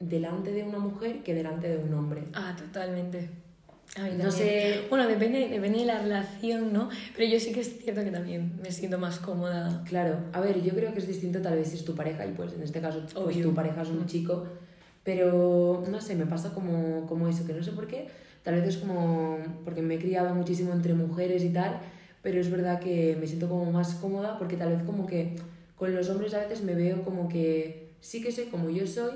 delante 0.00 0.52
de 0.52 0.64
una 0.64 0.78
mujer 0.78 1.22
que 1.22 1.32
delante 1.32 1.66
de 1.66 1.78
un 1.78 1.94
hombre. 1.94 2.24
Ah, 2.34 2.54
totalmente. 2.54 3.30
No 4.16 4.30
sé- 4.30 4.82
Bueno, 4.90 5.06
depende, 5.08 5.48
depende 5.48 5.80
de 5.80 5.84
la 5.86 5.98
relación, 6.00 6.72
¿no? 6.72 6.88
Pero 7.16 7.30
yo 7.32 7.40
sí 7.40 7.52
que 7.52 7.60
es 7.60 7.78
cierto 7.82 8.04
que 8.04 8.10
también 8.10 8.52
me 8.62 8.70
siento 8.70 8.98
más 8.98 9.18
cómoda. 9.18 9.82
Claro, 9.88 10.18
a 10.32 10.40
ver, 10.40 10.62
yo 10.62 10.72
creo 10.74 10.92
que 10.92 11.00
es 11.00 11.06
distinto 11.08 11.40
tal 11.40 11.56
vez 11.56 11.68
si 11.68 11.76
es 11.76 11.84
tu 11.84 11.94
pareja 11.94 12.24
y 12.26 12.32
pues 12.32 12.52
en 12.52 12.62
este 12.62 12.80
caso 12.80 13.00
pues, 13.00 13.16
Obvio. 13.16 13.48
tu 13.48 13.54
pareja 13.54 13.82
es 13.82 13.88
un 13.88 14.00
Mm. 14.00 14.06
chico, 14.06 14.46
pero 15.04 15.84
no 15.90 16.00
sé, 16.00 16.14
me 16.14 16.26
pasa 16.26 16.52
como, 16.52 17.06
como 17.06 17.28
eso, 17.28 17.46
que 17.46 17.54
no 17.54 17.62
sé 17.62 17.72
por 17.72 17.86
qué, 17.86 18.08
tal 18.42 18.54
vez 18.56 18.64
es 18.68 18.76
como 18.76 19.38
porque 19.64 19.82
me 19.82 19.94
he 19.94 19.98
criado 19.98 20.34
muchísimo 20.34 20.72
entre 20.72 20.94
mujeres 20.94 21.42
y 21.42 21.50
tal, 21.50 21.80
pero 22.22 22.40
es 22.40 22.50
verdad 22.50 22.80
que 22.80 23.16
me 23.18 23.26
siento 23.26 23.48
como 23.48 23.70
más 23.72 23.94
cómoda 23.94 24.38
porque 24.38 24.56
tal 24.56 24.70
vez 24.70 24.82
como 24.84 25.06
que 25.06 25.36
con 25.76 25.94
los 25.94 26.08
hombres 26.10 26.34
a 26.34 26.40
veces 26.40 26.62
me 26.62 26.74
veo 26.74 27.02
como 27.04 27.28
que 27.28 27.88
sí 28.00 28.20
que 28.22 28.30
soy 28.32 28.44
como 28.46 28.70
yo 28.70 28.86
soy, 28.86 29.12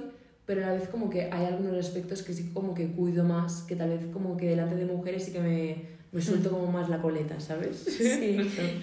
pero 0.47 0.65
a 0.65 0.69
la 0.69 0.75
vez 0.75 0.89
como 0.89 1.09
que 1.09 1.31
hay 1.31 1.47
algunos 1.47 1.75
aspectos 1.79 2.23
que 2.23 2.33
sí 2.33 2.51
como 2.53 2.75
que 2.75 2.89
cuido 2.89 3.25
más, 3.25 3.63
que 3.63 3.77
tal 3.77 3.91
vez 3.91 4.07
como 4.13 4.37
que 4.37 4.49
delante 4.49 4.75
de 4.77 4.87
mujeres 4.87 5.25
sí 5.25 5.33
que 5.33 5.41
me, 5.41 5.77
me 6.13 6.21
suelto 6.21 6.51
como 6.51 6.67
más 6.67 6.89
la 6.89 7.01
coleta, 7.01 7.41
¿sabes? 7.41 7.77
Sí. 7.87 8.37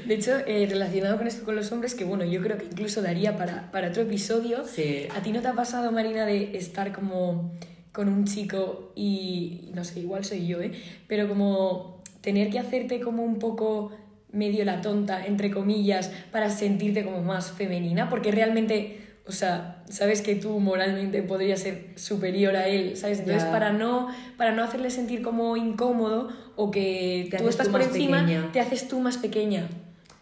De 0.08 0.13
hecho, 0.15 0.38
eh, 0.48 0.67
relacionado 0.69 1.17
con 1.17 1.28
esto 1.28 1.45
con 1.45 1.56
los 1.56 1.72
hombres, 1.72 1.93
que 1.93 2.04
bueno, 2.04 2.24
yo 2.24 2.41
creo 2.41 2.58
que 2.58 2.65
incluso 2.65 3.02
daría 3.02 3.38
para, 3.38 3.72
para 3.72 3.89
otro 3.89 4.02
episodio. 4.04 4.65
Sí. 4.65 5.08
¿A 5.15 5.22
ti 5.22 5.32
no 5.32 5.41
te 5.41 5.48
ha 5.48 5.54
pasado, 5.54 5.91
Marina, 5.91 6.26
de 6.26 6.58
estar 6.58 6.91
como 6.91 7.52
con 7.91 8.08
un 8.08 8.26
chico 8.26 8.93
y, 8.95 9.72
no 9.74 9.84
sé, 9.84 10.00
igual 10.00 10.24
soy 10.26 10.48
yo, 10.48 10.62
¿eh? 10.62 10.72
Pero 11.08 11.28
como 11.28 12.02
tener 12.22 12.50
que 12.50 12.60
hacerte 12.60 13.00
como 13.00 13.24
un 13.24 13.39
poco 13.39 13.91
medio 14.32 14.63
la 14.65 14.82
tonta, 14.82 15.26
entre 15.26 15.52
comillas, 15.52 16.12
para 16.32 16.50
sentirte 16.50 17.04
como 17.04 17.22
más 17.22 17.52
femenina? 17.52 18.10
Porque 18.10 18.32
realmente, 18.32 19.02
o 19.30 19.32
sea, 19.32 19.84
sabes 19.88 20.22
que 20.24 20.34
tú 20.36 20.60
moralmente 20.60 21.22
podrías 21.22 21.60
ser 21.60 21.94
superior 21.96 22.56
a 22.56 22.68
él, 22.68 22.98
¿sabes? 22.98 23.20
Entonces, 23.20 23.44
Ya. 23.44 23.52
para 23.52 23.72
no, 23.72 24.08
para 24.38 24.52
no 24.54 24.63
hacerle 24.63 24.89
sentir 24.89 25.22
como 25.22 25.56
incómodo 25.56 26.30
o 26.56 26.72
que 26.72 27.28
Te 27.30 27.38
tú 27.38 27.48
estás 27.48 27.68
tú 27.68 27.72
por 27.74 27.82
encima, 27.84 28.22
pequeña. 28.26 28.52
te 28.52 28.60
haces 28.60 28.88
tú 28.88 29.00
más 29.00 29.18
pequeña. 29.18 29.70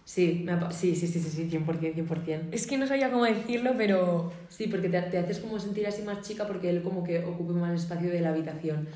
Sí, 0.04 0.44
me 0.46 0.54
sí, 0.72 0.96
sí, 0.96 1.08
sí, 1.08 1.20
sí, 1.20 1.30
sí, 1.30 1.50
100%, 1.50 1.94
100%. 1.96 2.50
Es 2.52 2.68
que 2.68 2.78
no 2.78 2.86
sabía 2.86 3.10
cómo 3.10 3.26
decirlo, 3.26 3.74
pero 3.78 4.32
Sí, 4.50 4.68
porque 4.68 4.90
te, 4.90 5.02
te 5.02 5.18
haces 5.18 5.40
como 5.40 5.60
sentir 5.60 5.88
así 5.88 6.02
más 6.02 6.22
chica 6.28 6.46
porque 6.48 6.70
él 6.70 6.82
como 6.82 7.04
que 7.04 7.20
ocupe 7.24 7.54
más 7.54 7.82
espacio 7.82 8.10
de 8.10 8.22
la 8.22 8.30
habitación. 8.30 8.88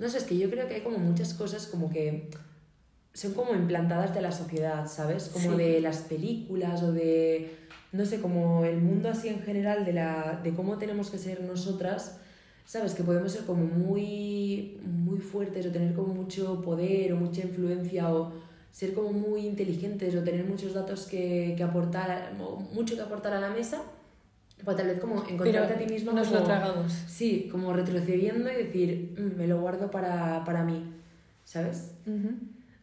No 0.00 0.08
sé, 0.08 0.18
es 0.18 0.24
que 0.24 0.36
yo 0.36 0.50
creo 0.50 0.66
que 0.68 0.74
hay 0.74 0.80
como 0.82 0.98
muchas 0.98 1.34
cosas 1.34 1.66
como 1.66 1.90
que 1.90 2.28
son 3.14 3.34
como 3.34 3.54
implantadas 3.54 4.14
de 4.14 4.20
la 4.20 4.30
sociedad, 4.32 4.86
¿sabes? 4.88 5.30
Como 5.32 5.52
Sí. 5.52 5.56
de 5.58 5.80
las 5.80 5.98
películas 5.98 6.82
o 6.82 6.92
de, 6.92 7.50
no 7.92 8.04
sé, 8.04 8.20
como 8.20 8.64
el 8.64 8.80
mundo 8.80 9.08
así 9.08 9.28
en 9.28 9.40
general 9.42 9.84
de, 9.84 9.92
la, 9.92 10.40
de 10.42 10.54
cómo 10.54 10.78
tenemos 10.78 11.10
que 11.10 11.18
ser 11.18 11.42
nosotras, 11.42 12.18
¿sabes? 12.64 12.94
Que 12.94 13.02
podemos 13.02 13.32
ser 13.32 13.44
como 13.44 13.64
muy, 13.64 14.78
muy 14.84 15.18
fuertes 15.18 15.66
o 15.66 15.70
tener 15.72 15.92
como 15.94 16.14
mucho 16.14 16.60
poder 16.62 17.12
o 17.12 17.16
mucha 17.16 17.42
influencia 17.42 18.12
o 18.14 18.32
ser 18.70 18.94
como 18.94 19.12
muy 19.12 19.46
inteligentes 19.46 20.14
o 20.14 20.22
tener 20.22 20.44
muchos 20.44 20.74
datos 20.74 21.06
que, 21.06 21.54
que 21.56 21.62
aportar, 21.64 22.32
o 22.40 22.56
mucho 22.56 22.94
que 22.94 23.02
aportar 23.02 23.32
a 23.34 23.40
la 23.40 23.50
mesa, 23.50 23.82
pues 24.64 24.76
tal 24.76 24.86
vez 24.86 25.00
como 25.00 25.22
pero 25.22 25.34
encontrarte 25.34 25.74
a 25.74 25.78
ti 25.78 25.92
mismo 25.92 26.12
nos 26.12 26.28
como, 26.28 26.40
lo 26.40 26.46
tragamos. 26.46 26.92
Sí, 27.08 27.48
como 27.50 27.72
retrocediendo 27.72 28.50
y 28.52 28.54
decir, 28.54 29.16
"Mm, 29.18 29.36
me 29.38 29.46
lo 29.48 29.60
guardo 29.60 29.90
para, 29.90 30.44
para 30.44 30.62
mí, 30.64 30.92
¿sabes? 31.44 31.92
Ujú. 32.06 32.30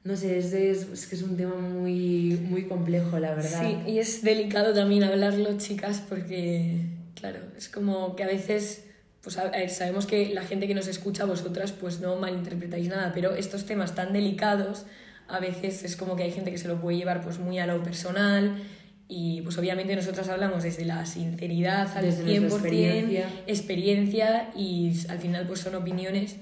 No 0.07 0.15
sé, 0.15 0.37
es, 0.37 1.05
que 1.07 1.15
es 1.17 1.21
un 1.21 1.35
tema 1.35 1.55
muy, 1.55 2.39
muy 2.49 2.63
complejo, 2.63 3.19
la 3.19 3.35
verdad. 3.35 3.61
Sí, 3.61 3.91
y 3.91 3.99
es 3.99 4.21
delicado 4.23 4.73
también 4.73 5.03
hablarlo, 5.03 5.57
chicas, 5.57 6.01
porque, 6.07 6.79
claro, 7.13 7.39
es 7.57 7.67
como 7.67 8.15
que 8.15 8.23
a 8.23 8.27
veces, 8.27 8.85
pues 9.21 9.37
a 9.37 9.41
a 9.41 9.49
ver, 9.49 9.69
sabemos 9.69 10.05
que 10.05 10.33
la 10.33 10.43
gente 10.43 10.65
que 10.65 10.73
nos 10.73 10.87
escucha, 10.87 11.25
vosotras, 11.25 11.73
pues 11.73 11.99
no 11.99 12.15
malinterpretáis 12.15 12.87
nada, 12.87 13.11
pero 13.13 13.35
estos 13.35 13.65
temas 13.65 13.95
tan 13.95 14.13
delicados, 14.13 14.85
a 15.27 15.41
veces 15.41 15.83
es 15.83 15.97
como 15.97 16.15
que 16.15 16.23
hay 16.23 16.31
gente 16.31 16.51
que 16.51 16.57
se 16.57 16.69
lo 16.69 16.79
puede 16.79 16.95
llevar 16.95 17.21
pues 17.21 17.37
muy 17.37 17.59
a 17.59 17.67
lo 17.67 17.83
personal 17.83 18.63
y 19.09 19.41
pues 19.41 19.57
obviamente 19.57 19.93
nosotras 19.93 20.29
hablamos 20.29 20.63
desde 20.63 20.85
la 20.85 21.05
sinceridad 21.05 21.97
al 21.97 22.05
Desde 22.05 22.23
100%, 22.23 22.39
nuestra 22.39 22.59
experiencia. 22.59 23.29
experiencia 23.45 24.51
y 24.55 24.93
al 25.09 25.19
final 25.19 25.45
pues 25.47 25.59
son 25.59 25.75
opiniones, 25.75 26.37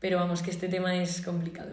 pero 0.00 0.16
vamos 0.16 0.40
que 0.40 0.50
este 0.50 0.68
tema 0.68 0.96
es 0.96 1.20
complicado. 1.20 1.72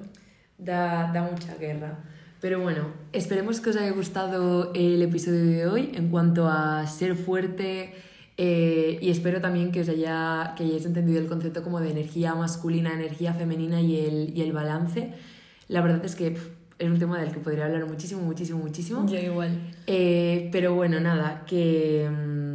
Da, 0.63 1.12
da 1.13 1.23
mucha 1.23 1.56
guerra. 1.56 1.99
Pero 2.41 2.60
bueno, 2.60 2.88
esperemos 3.13 3.60
que 3.62 3.69
os 3.69 3.78
haya 3.78 3.91
gustado 3.91 4.71
el 4.76 5.02
episodio 5.02 5.45
de 5.45 5.67
hoy 5.67 5.91
en 5.93 6.10
cuanto 6.10 6.47
a 6.49 6.86
ser 6.88 7.15
fuerte 7.15 7.93
eh, 8.36 8.97
y 9.02 9.12
espero 9.12 9.39
también 9.39 9.71
que 9.71 9.82
os 9.82 9.89
haya 9.89 10.54
que 10.58 10.63
hayáis 10.63 10.86
entendido 10.86 11.19
el 11.19 11.28
concepto 11.28 11.63
como 11.63 11.80
de 11.80 11.91
energía 11.91 12.36
masculina, 12.36 12.93
energía 12.93 13.34
femenina 13.34 13.80
y 13.80 13.97
el, 14.06 14.38
y 14.38 14.41
el 14.41 14.52
balance. 14.52 15.13
La 15.69 15.82
verdad 15.82 16.04
es 16.04 16.15
que 16.15 16.36
es 16.80 16.89
un 16.89 16.99
tema 16.99 17.17
del 17.19 17.32
que 17.32 17.39
podría 17.39 17.65
hablar 17.65 17.86
muchísimo, 17.88 18.21
muchísimo, 18.21 18.60
muchísimo. 18.60 19.06
Yo 19.08 19.19
igual. 19.19 19.52
Eh, 19.88 20.49
pero 20.52 20.73
bueno, 20.73 20.99
nada, 20.99 21.45
que... 21.47 22.10
mm, 22.10 22.54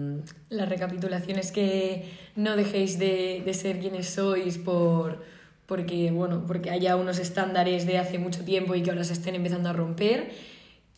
La 0.51 0.67
recapitulación 0.67 1.39
es 1.39 1.51
que 1.51 2.11
no 2.37 2.57
dejéis 2.57 2.99
de, 2.99 3.43
de 3.45 3.55
ser 3.55 3.79
quienes 3.81 4.11
sois 4.11 4.59
por, 4.59 5.23
porque, 5.69 6.11
bueno, 6.11 6.45
porque 6.47 6.71
haya 6.71 6.97
unos 6.97 7.19
estándares 7.19 7.87
de 7.87 7.99
hace 7.99 8.19
mucho 8.19 8.43
tiempo 8.43 8.75
y 8.75 8.83
que 8.83 8.89
ahora 8.89 9.05
se 9.05 9.13
estén 9.13 9.35
empezando 9.35 9.69
a 9.69 9.75
romper, 9.75 10.31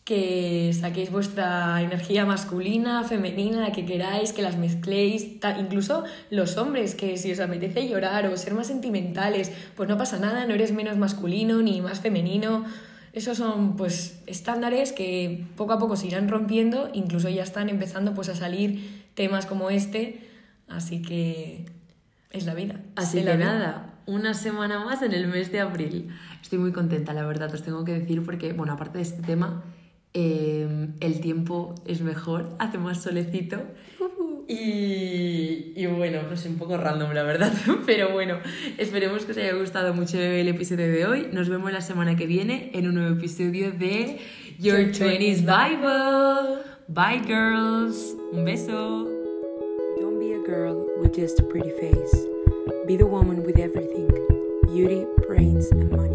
que 0.05 0.71
saquéis 0.73 1.11
vuestra 1.11 1.81
energía 1.81 2.25
masculina, 2.25 3.03
femenina, 3.03 3.59
la 3.59 3.73
que 3.73 3.85
queráis, 3.85 4.31
que 4.31 4.41
las 4.41 4.55
mezcléis, 4.55 5.27
incluso 5.59 6.05
los 6.29 6.55
hombres, 6.55 6.95
que 6.95 7.17
si 7.17 7.33
os 7.33 7.41
apetece 7.41 7.89
llorar 7.89 8.27
o 8.27 8.37
ser 8.37 8.53
más 8.53 8.67
sentimentales, 8.67 9.51
pues 9.75 9.89
no 9.89 9.97
pasa 9.97 10.19
nada, 10.19 10.47
no 10.47 10.53
eres 10.53 10.71
menos 10.71 10.97
masculino 10.97 11.61
ni 11.61 11.81
más 11.81 11.99
femenino. 11.99 12.63
Esos 13.11 13.37
son 13.37 13.75
pues 13.75 14.21
estándares 14.25 14.93
que 14.93 15.47
poco 15.57 15.73
a 15.73 15.79
poco 15.79 15.97
se 15.97 16.07
irán 16.07 16.29
rompiendo, 16.29 16.89
incluso 16.93 17.27
ya 17.27 17.43
están 17.43 17.67
empezando 17.67 18.13
pues 18.13 18.29
a 18.29 18.35
salir 18.35 19.03
temas 19.15 19.45
como 19.45 19.69
este, 19.69 20.29
así 20.69 21.01
que 21.01 21.65
es 22.31 22.45
la 22.45 22.53
vida. 22.53 22.79
Así 22.95 23.19
la 23.19 23.31
que 23.31 23.37
vida. 23.37 23.45
nada, 23.45 23.90
una 24.05 24.33
semana 24.33 24.83
más 24.83 25.01
en 25.01 25.13
el 25.13 25.27
mes 25.27 25.51
de 25.51 25.59
abril. 25.59 26.09
Estoy 26.41 26.59
muy 26.59 26.71
contenta, 26.71 27.13
la 27.13 27.25
verdad, 27.25 27.53
os 27.53 27.63
tengo 27.63 27.85
que 27.85 27.93
decir, 27.93 28.23
porque, 28.23 28.53
bueno, 28.53 28.73
aparte 28.73 28.97
de 28.97 29.03
este 29.03 29.21
tema, 29.21 29.63
eh, 30.13 30.89
el 30.99 31.21
tiempo 31.21 31.75
es 31.85 32.01
mejor, 32.01 32.49
hace 32.59 32.77
más 32.77 33.01
solecito. 33.01 33.57
Y, 34.47 35.71
y 35.77 35.85
bueno, 35.85 36.23
no 36.29 36.35
sé, 36.35 36.49
un 36.49 36.57
poco 36.57 36.75
random, 36.75 37.13
la 37.13 37.23
verdad. 37.23 37.53
Pero 37.85 38.11
bueno, 38.11 38.39
esperemos 38.77 39.23
que 39.23 39.31
os 39.31 39.37
haya 39.37 39.53
gustado 39.53 39.93
mucho 39.93 40.17
el 40.17 40.47
episodio 40.47 40.91
de 40.91 41.05
hoy. 41.05 41.27
Nos 41.31 41.47
vemos 41.47 41.71
la 41.71 41.79
semana 41.79 42.17
que 42.17 42.25
viene 42.25 42.69
en 42.73 42.87
un 42.87 42.95
nuevo 42.95 43.15
episodio 43.15 43.71
de 43.71 44.19
Your 44.59 44.79
Your 44.79 44.91
20s 44.91 45.41
Bible. 45.45 46.71
Bye, 46.89 47.21
girls. 47.25 48.17
Un 48.33 48.43
beso. 48.43 49.07
Don't 50.01 50.19
be 50.19 50.33
a 50.33 50.39
girl 50.39 50.85
with 50.97 51.15
just 51.15 51.39
a 51.39 51.43
pretty 51.43 51.71
face. 51.79 52.30
Be 52.87 52.97
the 52.97 53.05
woman 53.05 53.43
with 53.43 53.59
everything 53.59 54.09
beauty, 54.63 55.05
brains, 55.27 55.69
and 55.69 55.91
money. 55.91 56.10